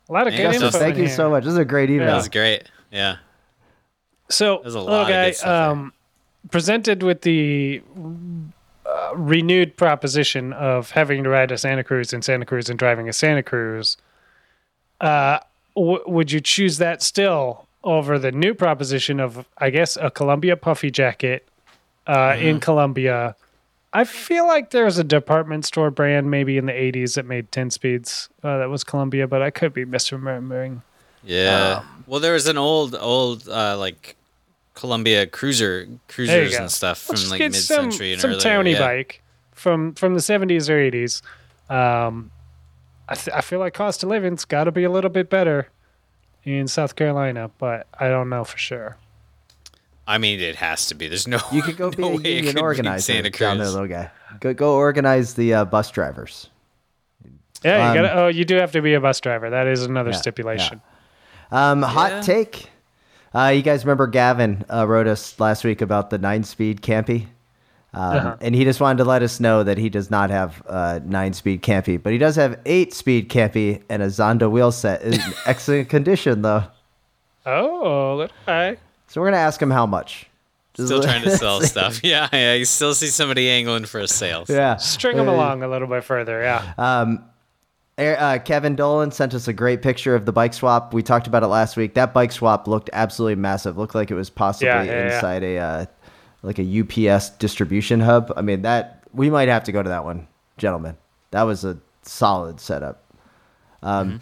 [0.08, 0.80] A lot of good Justin, info.
[0.80, 1.14] Thank you here.
[1.14, 1.44] so much.
[1.44, 2.16] This is a great that email.
[2.16, 2.72] was great.
[2.92, 3.18] Yeah.
[4.30, 5.72] So, There's a little guy, good stuff there.
[5.72, 5.94] um,
[6.50, 7.82] presented with the
[8.86, 13.10] uh, renewed proposition of having to ride a Santa Cruz in Santa Cruz and driving
[13.10, 13.98] a Santa Cruz,
[15.02, 15.40] uh,
[15.80, 20.56] w- would you choose that still over the new proposition of, I guess, a Columbia
[20.58, 21.48] puffy jacket
[22.08, 22.48] uh, Mm-hmm.
[22.48, 23.36] in Columbia?
[23.92, 27.52] I feel like there was a department store brand maybe in the 80s that made
[27.52, 30.82] 10 speeds uh, that was Columbia, but I could be misremembering.
[31.24, 31.84] Yeah.
[32.06, 34.16] well, there was an old, old, uh, like
[34.76, 38.42] Columbia cruiser, cruisers and stuff from Let's like get mid-century some, and some earlier.
[38.42, 38.80] towny yeah.
[38.80, 39.22] bike
[39.54, 41.22] from from the 70s or 80s.
[41.70, 42.32] Um,
[43.10, 45.68] I, th- I feel like cost of living's got to be a little bit better
[46.44, 48.98] in South Carolina, but I don't know for sure.
[50.08, 51.08] I mean, it has to be.
[51.08, 51.40] There's no.
[51.52, 53.68] You could go no be a way it union could be organizer Santa down there,
[53.68, 54.10] little guy.
[54.40, 56.50] Go, go organize the uh, bus drivers.
[57.64, 58.22] Yeah, you Um, gotta.
[58.24, 59.50] Oh, you do have to be a bus driver.
[59.50, 60.82] That is another Yeah, stipulation.
[61.52, 61.88] Um, Yeah.
[61.88, 62.70] hot take.
[63.36, 67.28] Uh, you guys remember Gavin uh, wrote us last week about the nine-speed Campy,
[67.94, 68.36] um, Uh-huh.
[68.42, 71.62] and he just wanted to let us know that he does not have uh, nine-speed
[71.64, 76.42] Campy, but he does have eight-speed Campy and a Zonda wheel set in excellent condition,
[76.42, 76.64] though.
[77.46, 78.78] Oh, little guy.
[79.08, 80.28] So we're gonna ask him how much.
[80.76, 82.00] Just Still trying to sell stuff.
[82.04, 82.54] Yeah, yeah.
[82.54, 84.46] You still see somebody angling for a sale.
[84.48, 84.76] Yeah.
[84.78, 86.42] String him along a little bit further.
[86.44, 86.74] Yeah.
[88.00, 90.94] Er- Uh, Kevin Dolan sent us a great picture of the bike swap.
[90.94, 91.96] We talked about it last week.
[91.96, 93.78] That bike swap looked absolutely massive.
[93.78, 95.16] Looked like it was possibly Yeah, yeah, yeah.
[95.16, 95.86] inside a uh,
[96.42, 96.80] like a
[97.10, 98.32] UPS distribution hub.
[98.36, 100.28] I mean that we might have to go to that one,
[100.58, 100.98] gentlemen.
[101.32, 103.04] That was a solid setup.
[103.82, 104.22] Um,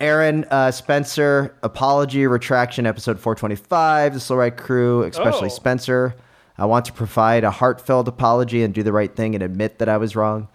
[0.00, 4.14] Aaron uh, Spencer, apology retraction episode 425.
[4.14, 5.54] The Slow Ride crew, especially Oh.
[5.54, 6.14] Spencer.
[6.56, 9.88] I want to provide a heartfelt apology and do the right thing and admit that
[9.88, 10.48] I was wrong.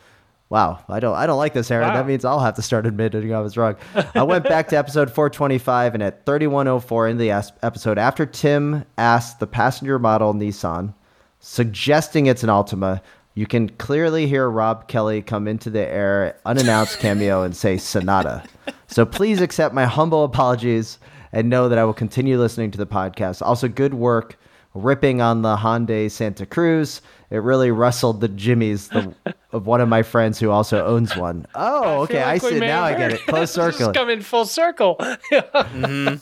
[0.56, 1.89] Wow, I don't I don't like this, Aaron.
[1.89, 1.95] Wow.
[1.95, 3.76] That means I'll have to start admitting I was wrong.
[4.16, 7.32] I went back to episode 425 and at 3104 in the
[7.62, 10.93] episode after Tim asked the passenger model Nissan,
[11.41, 13.01] suggesting it's an Altima,
[13.34, 18.41] you can clearly hear Rob Kelly come into the air unannounced cameo and say Sonata.
[18.88, 20.99] So please accept my humble apologies
[21.34, 23.41] and know that I will continue listening to the podcast.
[23.41, 24.39] Also, good work
[24.76, 27.01] ripping on the Hyundai Santa Cruz.
[27.32, 29.15] It really rustled the jimmies the,
[29.51, 31.47] of one of my friends who also owns one.
[31.55, 32.13] Oh, okay.
[32.13, 32.59] feel I like we see.
[32.59, 33.26] Now I have get it.
[33.26, 33.80] Close circle.
[33.80, 34.97] Just come in full circle.
[35.32, 36.21] That's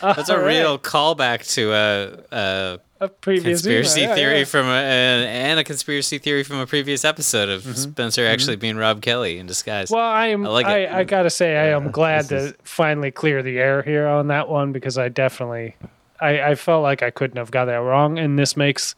[0.00, 0.46] a All right.
[0.46, 4.00] real callback to a, a A previous conspiracy.
[4.00, 4.44] Yeah, theory yeah.
[4.44, 9.00] from a, and a conspiracy theory from a previous episode of Spencer actually being Rob
[9.00, 9.88] Kelly in disguise.
[9.88, 9.94] Mm-hmm.
[9.94, 10.44] Well, I am.
[10.46, 11.04] I I, like I, it.
[11.06, 14.72] gotta say, I am glad this to finally clear the air here on that one
[14.72, 15.76] because I definitely,
[16.22, 18.94] I, I felt like I couldn't have got that wrong, and this makes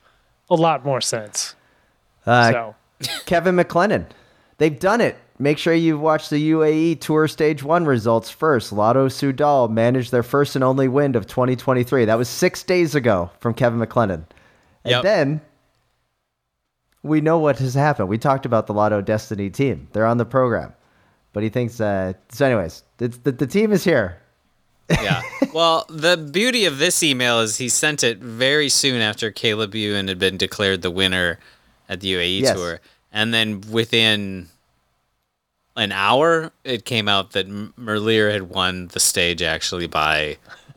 [0.50, 1.54] a lot more sense.
[2.26, 2.74] Uh, so,
[3.26, 4.06] Kevin McLennan.
[4.58, 5.16] They've done it.
[5.38, 8.72] Make sure you've watched the UAE Tour Stage 1 results first.
[8.72, 12.04] Lotto Soudal managed their first and only win of 2023.
[12.04, 14.24] That was six days ago from Kevin McLennan.
[14.84, 15.02] And Yep.
[15.02, 15.40] then
[17.02, 18.08] we know what has happened.
[18.08, 19.88] We talked about the Lotto Dstny team.
[19.92, 20.72] They're on the program.
[21.32, 24.18] But he thinks, uh, so, anyways, it's, the, the team is here.
[24.90, 25.22] Yeah.
[25.52, 30.08] Well, the beauty of this email is he sent it very soon after Caleb Ewan
[30.08, 31.38] had been declared the winner
[31.88, 32.56] at the UAE Yes.
[32.56, 32.80] tour,
[33.12, 34.48] and then within
[35.76, 40.36] an hour, it came out that M- Merlier had won the stage actually by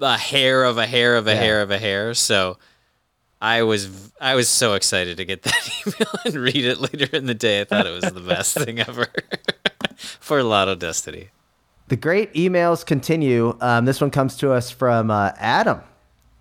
[0.00, 1.40] a hair of a hair of a Yeah.
[1.40, 2.14] hair of a hair.
[2.14, 2.58] So.
[3.40, 7.26] I was I was so excited to get that email and read it later in
[7.26, 7.60] the day.
[7.60, 9.06] I thought it was the best thing ever
[9.96, 11.28] for Lotto Dstny.
[11.88, 13.56] The great emails continue.
[13.62, 15.80] Um, this one comes to us from uh, Adam.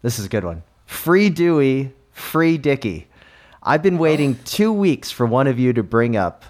[0.02, 0.62] This is a good one.
[0.86, 3.08] Free Dewey, free Dicky.
[3.64, 6.44] I've been waiting two weeks for one of you to bring up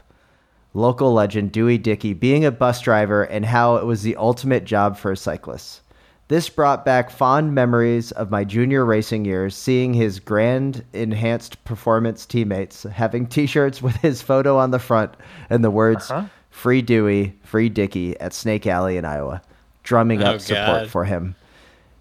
[0.74, 4.98] local legend Dewey Dickey being a bus driver and how it was the ultimate job
[4.98, 5.82] for a cyclist.
[6.28, 12.26] This brought back fond memories of my junior racing years, seeing his grand enhanced performance
[12.26, 15.14] teammates having t shirts with his photo on the front
[15.50, 16.12] and the words
[16.58, 19.44] Free Dewey, Free Dicky at Snake Alley in Iowa,
[19.84, 20.90] drumming Oh, up support God.
[20.90, 21.36] for him.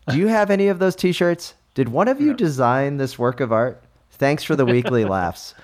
[0.09, 1.53] Do you have any of those t shirts?
[1.75, 3.83] Did one of you design this work of art?
[4.13, 5.55] Thanks for the weekly laughs.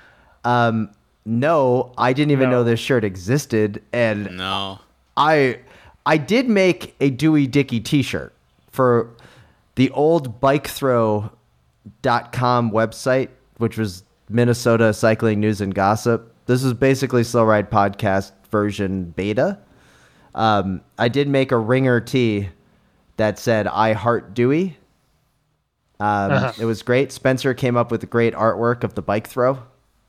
[0.44, 0.90] Um,
[1.24, 2.58] no, I didn't even No.
[2.58, 4.80] know this shirt existed, and No.
[5.16, 5.60] I
[6.04, 8.34] I did make a Dewey Dickey t-shirt
[8.70, 9.08] for
[9.76, 11.30] the old bikethrow.com
[12.72, 16.34] website, which was Minnesota Cycling News and Gossip.
[16.44, 19.58] This is basically Slow Ride Podcast version beta.
[20.36, 22.50] Um, I did make a ringer tee
[23.16, 24.76] that said "I heart Dewey."
[25.98, 26.52] Um, Uh-huh.
[26.60, 27.10] It was great.
[27.12, 29.58] Spencer came up with a great artwork of the bike throw.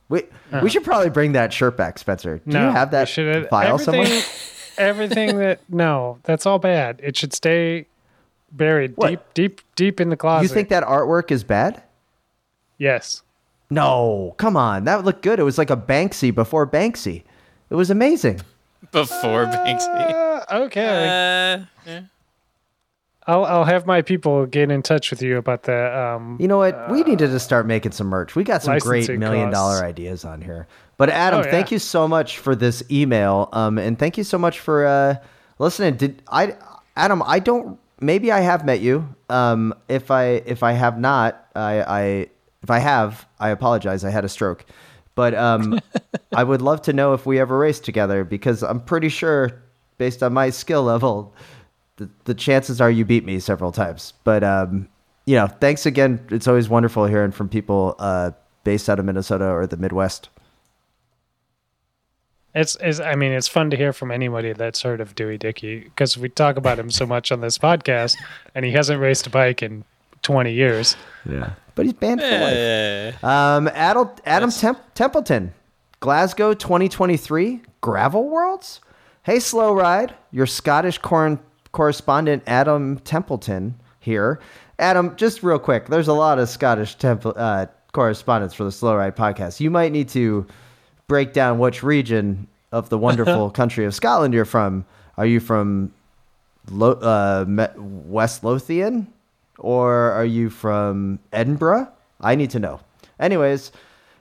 [0.08, 0.22] We
[0.62, 2.38] we should probably bring that shirt back, Spencer.
[2.46, 4.02] Do no, you have that should- file somewhere?
[4.06, 4.24] everything,
[4.78, 7.00] everything that no, that's all bad.
[7.02, 7.86] It should stay
[8.52, 9.08] buried What?
[9.08, 10.42] deep, deep, deep in the closet.
[10.44, 11.82] You think that artwork is bad?
[12.78, 13.22] Yes.
[13.70, 14.84] No, come on.
[14.84, 15.38] That would look good.
[15.40, 17.24] It was like a Banksy before Banksy.
[17.74, 18.40] It was amazing.
[18.92, 19.88] Before Banksy.
[20.48, 20.86] Uh, okay.
[21.08, 22.00] Uh, yeah.
[23.26, 26.58] I'll I'll have my people get in touch with you about the um You know
[26.58, 26.88] what?
[26.88, 28.36] we needed to start making some merch.
[28.36, 29.82] We got some great million dollar costs.
[29.82, 30.68] ideas on here.
[30.98, 31.50] But Adam, Oh, yeah.
[31.50, 33.48] thank you so much for this email.
[33.52, 35.16] Um, and thank you so much for uh
[35.58, 35.96] listening.
[35.96, 36.54] Did I
[36.96, 39.12] Adam, I don't maybe I have met you.
[39.28, 42.02] Um if I if I have not, I I
[42.62, 44.04] if I have, I apologize.
[44.04, 44.64] I had a stroke.
[45.14, 45.80] But um
[46.34, 49.62] I would love to know if we ever raced together because I'm pretty sure
[49.98, 51.34] based on my skill level
[51.96, 54.12] the, the chances are you beat me several times.
[54.24, 54.88] But um,
[55.26, 56.24] you know, thanks again.
[56.30, 58.32] It's always wonderful hearing from people uh,
[58.64, 60.28] based out of Minnesota or the Midwest.
[62.54, 65.80] It's, it's I mean it's fun to hear from anybody that's heard of Dewey Dickey
[65.80, 68.16] because we talk about him so much on this podcast
[68.54, 69.84] and he hasn't raced a bike in
[70.22, 70.96] 20 years.
[71.28, 72.54] Yeah, but he's banned for life.
[72.54, 75.52] Eh, Um, Adam, Adam Temp- Templeton,
[76.00, 78.80] Glasgow 2023 Gravel Worlds.
[79.22, 81.38] Hey, Slow Ride, your Scottish corn
[81.72, 84.38] correspondent Adam Templeton here.
[84.78, 88.96] Adam, just real quick, there's a lot of Scottish temp- uh, correspondents for the Slow
[88.96, 89.60] Ride podcast.
[89.60, 90.46] You might need to
[91.08, 94.84] break down which region of the wonderful country of Scotland you're from.
[95.16, 95.92] Are you from
[96.70, 97.44] Lo- uh,
[97.76, 99.06] West Lothian?
[99.58, 101.88] Or are you from Edinburgh?
[102.20, 102.80] I need to know.
[103.20, 103.72] Anyways,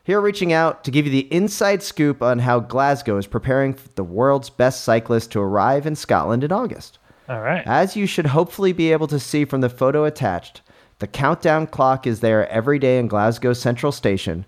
[0.03, 3.87] here reaching out to give you the inside scoop on how Glasgow is preparing for
[3.95, 6.99] the world's best cyclist to arrive in Scotland in August.
[7.29, 7.65] All right.
[7.65, 10.61] As you should hopefully be able to see from the photo attached,
[10.99, 14.45] the countdown clock is there every day in Glasgow Central Station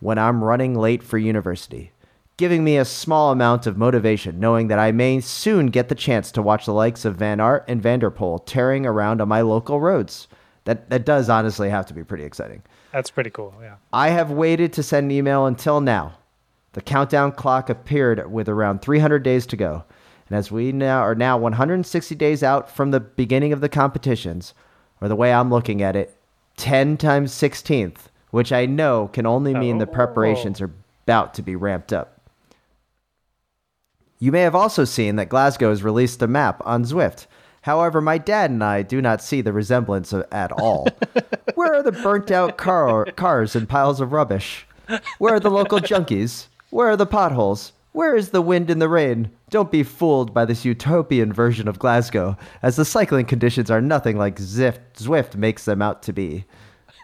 [0.00, 1.92] when I'm running late for university,
[2.36, 6.30] giving me a small amount of motivation knowing that I may soon get the chance
[6.32, 9.40] to watch the likes of Van Aert and Van der Poel tearing around on my
[9.40, 10.28] local roads.
[10.64, 12.62] That, that does honestly have to be pretty exciting.
[12.92, 13.54] That's pretty cool.
[13.60, 13.76] Yeah.
[13.92, 16.18] I have waited to send an email until now.
[16.72, 19.84] The countdown clock appeared with around 300 days to go.
[20.28, 24.52] And as we now are now 160 days out from the beginning of the competitions,
[25.00, 26.16] or the way I'm looking at it,
[26.56, 29.92] 10 times 16th, which I know can only mean the oh.
[29.92, 30.72] preparations are
[31.04, 32.15] about to be ramped up.
[34.18, 37.26] You may have also seen that Glasgow has released a map on Zwift.
[37.62, 40.86] However, my dad and I do not see the resemblance at all.
[41.54, 44.66] Where are the burnt out car, cars and piles of rubbish?
[45.18, 46.46] Where are the local junkies?
[46.70, 47.72] Where are the potholes?
[47.92, 49.30] Where is the wind and the rain?
[49.50, 54.16] Don't be fooled by this utopian version of Glasgow, as the cycling conditions are nothing
[54.16, 56.44] like Zwift, Zwift makes them out to be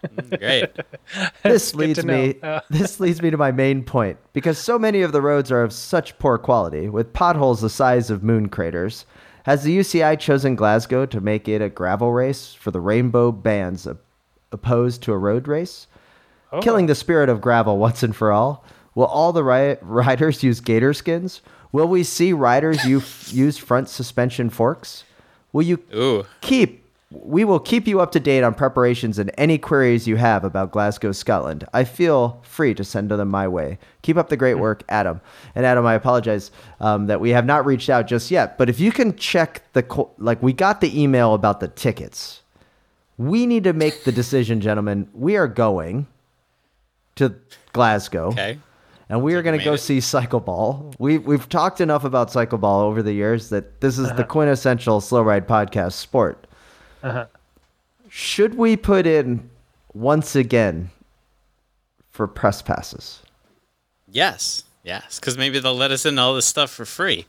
[0.03, 0.71] Mm, great.
[1.43, 2.35] this good leads me.
[2.71, 5.73] This leads me to my main point because so many of the roads are of
[5.73, 9.07] such poor quality with potholes the size of moon craters
[9.45, 13.87] has the UCI chosen Glasgow to make it a gravel race for the rainbow bands
[13.87, 13.99] op-
[14.53, 15.87] opposed to a road race
[16.55, 16.61] Oh.
[16.61, 18.63] killing the spirit of gravel once and for all
[18.95, 21.41] will all the ri- riders use gator skins
[21.73, 25.05] will we see riders u- use front suspension forks
[25.55, 26.25] will you Ooh.
[26.43, 26.82] keep
[27.13, 30.71] we will keep you up to date on preparations and any queries you have about
[30.73, 31.65] Glasgow, Scotland.
[31.73, 33.79] I feel free to send them my way.
[34.03, 35.21] Keep up the great work, Adam.
[35.55, 36.51] And Adam, I apologize
[36.81, 39.83] um, that we have not reached out just yet, but if you can check the
[39.83, 42.41] co- like we got the email about the tickets.
[43.19, 45.09] We need to make the decision, gentlemen.
[45.13, 46.07] We are going
[47.17, 47.35] to
[47.73, 48.29] Glasgow.
[48.29, 48.59] Okay.
[49.09, 49.79] And we are going to go it.
[49.79, 50.95] see Cycle Ball.
[50.99, 55.03] We we've talked enough about Cycle Ball over the years that this is the quintessential
[55.03, 56.47] slow ride podcast sport.
[57.03, 57.27] Uh-huh.
[58.09, 59.49] Should we put in
[59.95, 60.91] once again
[62.11, 63.23] for press passes?
[64.11, 64.65] Yes.
[64.85, 65.19] Yes.
[65.19, 67.27] Because maybe they'll let us in all this stuff for free.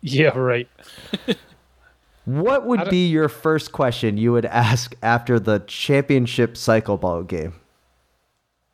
[0.00, 0.68] Yeah, right.
[2.26, 7.52] What would be your first question you would ask after the championship cycle ball game?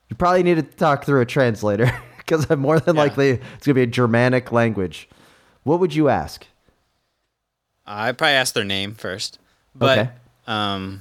[0.08, 3.02] You probably need to talk through a translator because I'm more than Yeah.
[3.02, 5.08] likely it's going to be a Germanic language.
[5.64, 6.46] What would you ask?
[7.86, 9.39] I'd probably ask their name first.
[9.74, 10.10] But Okay.
[10.46, 11.00] um,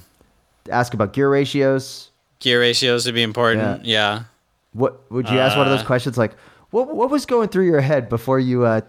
[0.70, 2.10] Ask about gear ratios.
[2.38, 3.84] gear ratios would be important.
[3.84, 4.24] Yeah.
[4.72, 6.32] What would you ask one of those Uh, questions like
[6.70, 8.80] what what was going through your head before you uh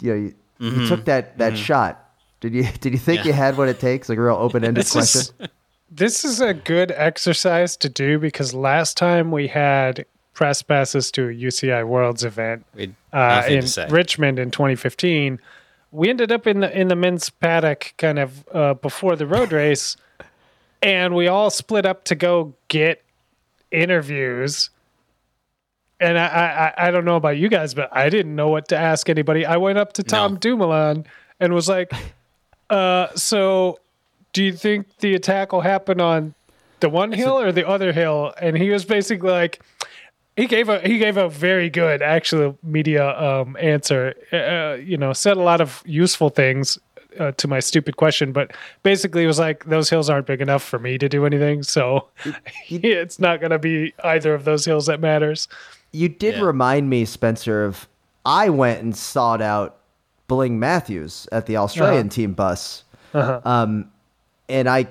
[0.00, 0.34] you know you,
[0.70, 2.04] you took that that shot?
[2.40, 3.28] Did you did you think Mm-hmm.
[3.28, 3.34] Yeah.
[3.34, 4.08] you had what it takes?
[4.10, 5.20] Like a real open ended question.
[5.20, 5.32] is
[5.90, 10.04] this is a good exercise to do because last time we had
[10.34, 12.66] press passes to a UCI Worlds event
[13.12, 13.64] uh, in.
[13.88, 15.38] Richmond in 2015,
[15.94, 19.52] we ended up in the in the men's paddock kind of uh, before the road
[19.52, 19.96] race,
[20.82, 23.02] and we all split up to go get
[23.70, 24.70] interviews.
[26.00, 28.76] And I, I I don't know about you guys, but I didn't know what to
[28.76, 29.46] ask anybody.
[29.46, 30.38] I went up to Tom No.
[30.40, 31.06] Dumoulin
[31.38, 31.92] and was like,
[32.70, 33.78] uh, "So,
[34.32, 36.34] do you think the attack will happen on
[36.80, 39.62] the one hill or the other hill?" And he was basically like,
[40.36, 44.14] he gave a he gave a very good actual media um, answer.
[44.32, 46.78] Uh, you know, said a lot of useful things
[47.20, 50.62] uh, to my stupid question, but basically it was like those hills aren't big enough
[50.62, 51.62] for me to do anything.
[51.62, 52.08] So
[52.68, 55.46] it's not going to be either of those hills that matters.
[55.92, 56.42] You did Yeah.
[56.42, 57.86] remind me, Spencer, of
[58.26, 59.76] I went and sought out
[60.26, 62.14] Bling Matthews at the Australian Uh-huh.
[62.14, 62.82] team bus.
[63.12, 63.90] Um,
[64.48, 64.88] and I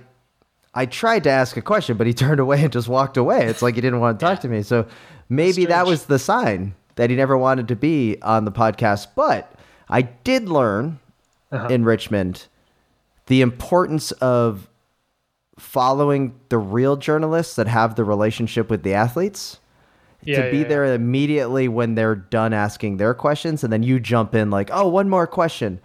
[0.75, 3.45] I tried to ask a question, but he turned away and just walked away.
[3.45, 4.63] It's like he didn't want to talk to me.
[4.63, 4.85] So
[5.29, 9.07] maybe that was the sign that he never wanted to be on the podcast.
[9.15, 9.51] But
[9.89, 10.99] I did learn
[11.51, 11.67] Uh-huh.
[11.67, 12.47] in Richmond
[13.27, 14.67] the importance of
[15.59, 19.59] following the real journalists that have the relationship with the athletes
[20.23, 23.99] Yeah, to be yeah, there immediately when they're done asking their questions, and then you
[23.99, 25.79] jump in like, "Oh, one more question,"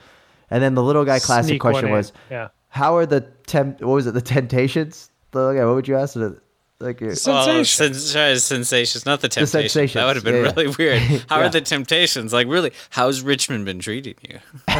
[0.50, 2.48] and then the little guy classic Sneak question was, Yeah.
[2.68, 3.80] "How are the temp?
[3.80, 4.14] What was it?
[4.14, 5.10] The temptations?
[5.32, 6.14] The little what would you ask?
[6.16, 6.38] it?
[6.80, 8.10] Like, uh, So- Well, Sensations.
[8.12, 9.52] sens- uh, sensations, not the temptations.
[9.52, 10.52] The sensations, That would have been yeah, yeah.
[10.56, 11.02] really weird.
[11.28, 11.46] How Yeah.
[11.46, 12.32] are the temptations?
[12.32, 14.38] Like, really, how's Richmond been treating you?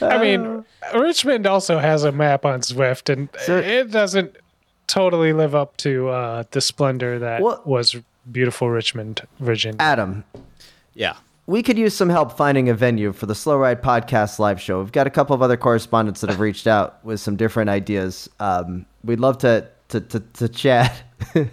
[0.00, 0.64] I mean,
[0.94, 4.36] Richmond also has a map on Zwift, and So- it doesn't
[4.86, 7.96] totally live up to uh, the splendor that What- was
[8.30, 9.76] beautiful Richmond, Virginia.
[9.80, 10.24] Adam,
[10.94, 11.14] Yeah.
[11.46, 14.80] We could use some help finding a venue for the Slow Ride Podcast live show.
[14.80, 18.28] We've got a couple of other correspondents that have reached out with some different ideas.
[18.40, 21.02] Um, we'd love to to to, to chat.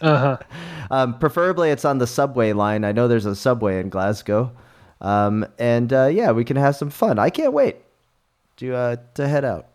[0.00, 0.38] Uh-huh.
[0.92, 2.84] Um, preferably, it's on the subway line.
[2.84, 4.50] I know there's a subway in Glasgow,
[5.00, 7.16] um, and uh, yeah, we can have some fun.
[7.16, 7.76] I can't wait
[8.56, 9.68] to uh, to head out.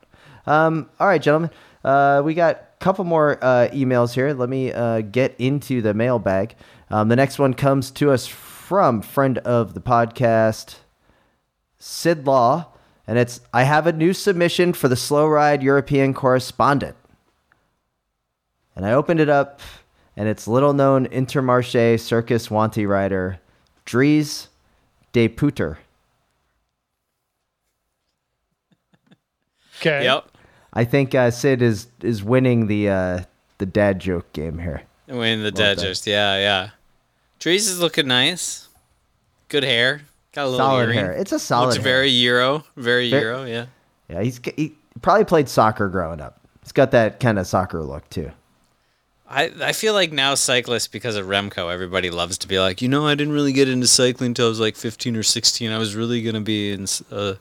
[0.46, 1.52] Um, all right, gentlemen,
[1.86, 4.34] uh, we got a couple more uh, emails here.
[4.34, 6.56] Let me uh, get into the mailbag.
[6.90, 8.28] Um, the next one comes to us
[8.66, 10.78] from friend of the podcast,
[11.78, 12.66] Sid Law,
[13.06, 16.96] and it's I have a new submission for the Slow Ride European correspondent.
[18.76, 19.62] And I opened it up,
[20.18, 23.40] and it's little known Intermarché Circus Wanty rider,
[23.86, 24.48] Dries
[25.14, 25.78] De Pooter.
[29.82, 30.06] Okay.
[30.06, 30.30] Yep.
[30.74, 33.20] I think uh, Sid is is winning the uh,
[33.58, 34.84] the dad joke game here.
[35.08, 35.94] Win the Well dead done.
[36.06, 36.70] yeah, yeah.
[37.40, 38.68] Trees is looking nice.
[39.50, 40.02] Good hair.
[40.34, 40.98] Got a little Solid earring.
[41.00, 41.12] hair.
[41.14, 41.84] It's a solid Looks hair.
[41.84, 42.64] very Euro.
[42.76, 43.66] Very Ver- Euro, yeah.
[44.10, 46.40] Yeah, he's he probably played soccer growing up.
[46.62, 48.32] He's got that kind of soccer look too.
[49.28, 52.88] I, I feel like now cyclists because of Remco, everybody loves to be like, you
[52.88, 55.72] know, I didn't really get into cycling until I was like 15 or 16.
[55.72, 56.74] I was really gonna be
[57.12, 57.38] a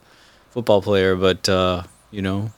[0.49, 2.51] football player, but uh, you know,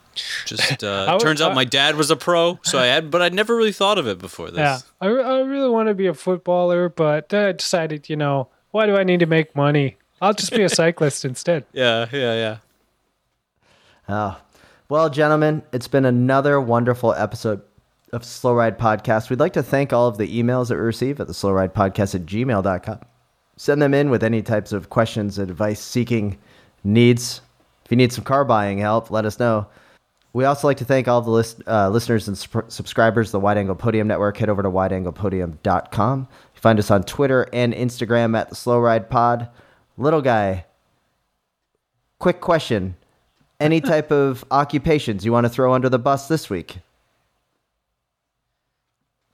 [0.46, 3.22] just uh, would- turns out I- my dad was a pro, so I had, but
[3.22, 4.60] I'd never really thought of it before this.
[4.60, 8.50] Yeah, I, I really want to be a footballer, but then I decided, you know,
[8.72, 9.98] why do I need to make money?
[10.22, 11.66] I'll just be a cyclist instead.
[11.74, 12.58] yeah, yeah, yeah.
[14.10, 14.40] Oh.
[14.90, 17.62] Well, gentlemen, it's been another wonderful episode
[18.14, 19.30] of Slow Ride Podcast.
[19.30, 21.74] We'd like to thank all of the emails that we receive at the slow ride
[21.74, 23.00] podcast at gmail.com.
[23.58, 26.38] Send them in with any types of questions, advice, seeking
[26.86, 27.42] needs.
[27.84, 29.68] If you need some car buying help, let us know.
[30.38, 33.40] We also like to thank all the list, uh, listeners and sup- subscribers of the
[33.40, 34.38] Wide Angle Podium Network.
[34.38, 36.28] Head over to wideanglepodium.com.
[36.54, 39.50] You find us on Twitter and Instagram at the Slow Ride Pod.
[39.98, 40.66] Little guy,
[42.20, 42.98] quick question
[43.60, 46.78] any type of occupations you want to throw under the bus this week?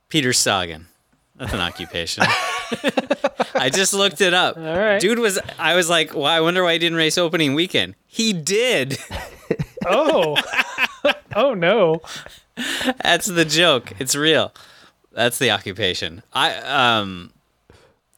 [0.08, 0.88] Peter Sagan.
[1.36, 2.24] That's an occupation.
[3.56, 4.56] I just looked it up.
[4.56, 5.02] All right.
[5.02, 7.96] Dude was I was like, well, I wonder why he didn't race opening weekend.
[8.08, 8.98] He did.
[9.86, 10.38] Oh,
[11.36, 12.02] oh no.
[13.02, 13.94] That's the joke.
[14.00, 14.54] It's real.
[15.12, 16.24] That's the occupation.
[16.34, 17.32] I um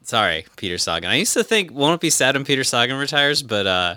[0.03, 1.09] sorry, Peter Sagan.
[1.09, 3.95] I used to think won't it be sad when Peter Sagan retires, but uh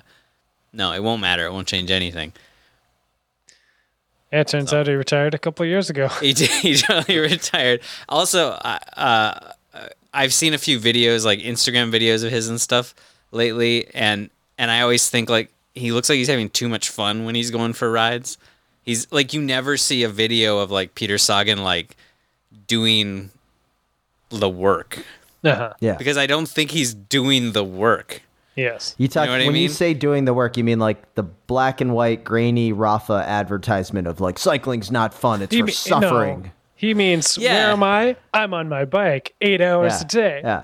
[0.72, 1.46] no, it won't matter.
[1.46, 2.32] It won't change anything.
[4.32, 6.08] Yeah, it turns out he retired a couple years ago.
[6.20, 7.80] He did, he totally retired.
[8.08, 9.52] Also, uh,
[10.12, 12.94] I've seen a few videos, like Instagram videos of his and stuff
[13.30, 17.24] lately, and and I always think like he looks like he's having too much fun
[17.24, 18.36] when he's going for rides.
[18.88, 21.94] He's like you never see a video of like Peter Sagan like
[22.66, 23.30] doing
[24.30, 25.04] the work
[25.44, 25.74] Uh-huh.
[25.80, 25.96] Yeah.
[25.96, 28.22] because I don't think he's doing the work.
[28.56, 28.94] Yes.
[28.98, 31.22] You talk know what I when you say doing the work, you mean like the
[31.22, 35.74] black and white grainy Rafa advertisement of like cycling's not fun, it's You for mean-
[35.74, 36.52] suffering.
[36.78, 37.54] He means, Yeah.
[37.54, 38.14] where am I?
[38.32, 40.00] I'm on my bike eight hours Yeah.
[40.00, 40.40] a day.
[40.44, 40.62] Yeah.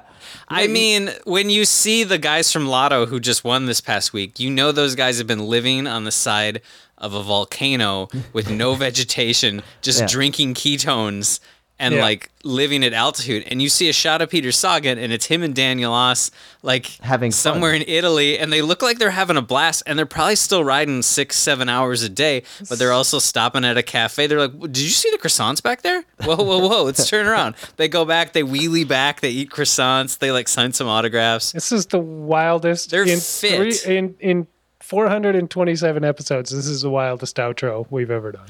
[0.48, 4.38] I mean, when you see the guys from Lotto who just won this past week,
[4.38, 6.62] you know those guys have been living on the side
[6.96, 10.06] of a volcano with no vegetation, just Yeah.
[10.06, 11.40] drinking ketones
[11.78, 12.02] and Yeah.
[12.02, 13.42] like living at altitude.
[13.48, 16.30] And you see a shot of Peter Sagan, and it's him and Daniel Oss,
[16.62, 17.36] like Having fun.
[17.36, 19.82] somewhere in Italy, and they look like they're having a blast.
[19.86, 23.76] And they're probably still riding six, seven hours a day, but they're also stopping at
[23.76, 24.26] a cafe.
[24.28, 26.04] They're like, "Did you see the croissants back there?
[26.22, 26.84] Whoa, whoa, whoa!
[26.84, 30.72] Let's turn around." They go back, they wheelie back, they eat croissants, they like sign
[30.72, 31.50] some autographs.
[31.52, 32.90] This is the wildest.
[32.90, 33.74] They're in fit.
[33.82, 34.46] Three, in in
[34.80, 36.50] 427 episodes.
[36.50, 38.46] This is the wildest outro we've ever done.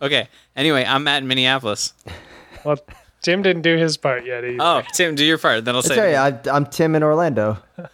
[0.00, 0.28] Okay.
[0.54, 1.92] Anyway, I'm Matt in Minneapolis.
[2.64, 2.78] Well,
[3.22, 4.44] Tim didn't do his part yet.
[4.44, 4.56] Either.
[4.60, 5.64] Oh, Tim, do your part.
[5.64, 6.14] Then I'll That's say.
[6.16, 6.46] right.
[6.46, 7.58] I, I'm Tim in Orlando.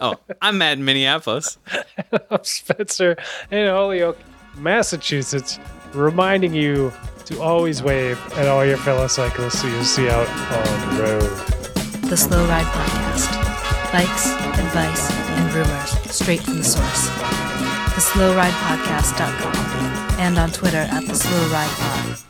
[0.00, 1.58] Oh, I'm Matt in Minneapolis.
[2.30, 3.16] I'm Spencer
[3.50, 4.16] in Holyoke,
[4.56, 5.58] Massachusetts,
[5.94, 6.92] reminding you
[7.24, 11.28] to always wave at all your fellow cyclists who you see out on the road.
[12.08, 13.92] The Slow Ride Podcast.
[13.92, 14.26] Bikes,
[14.60, 17.08] advice, and rumors straight from the source.
[17.08, 22.29] The TheSlowRidePodcast.com and on Twitter at The Slow Ride Pod.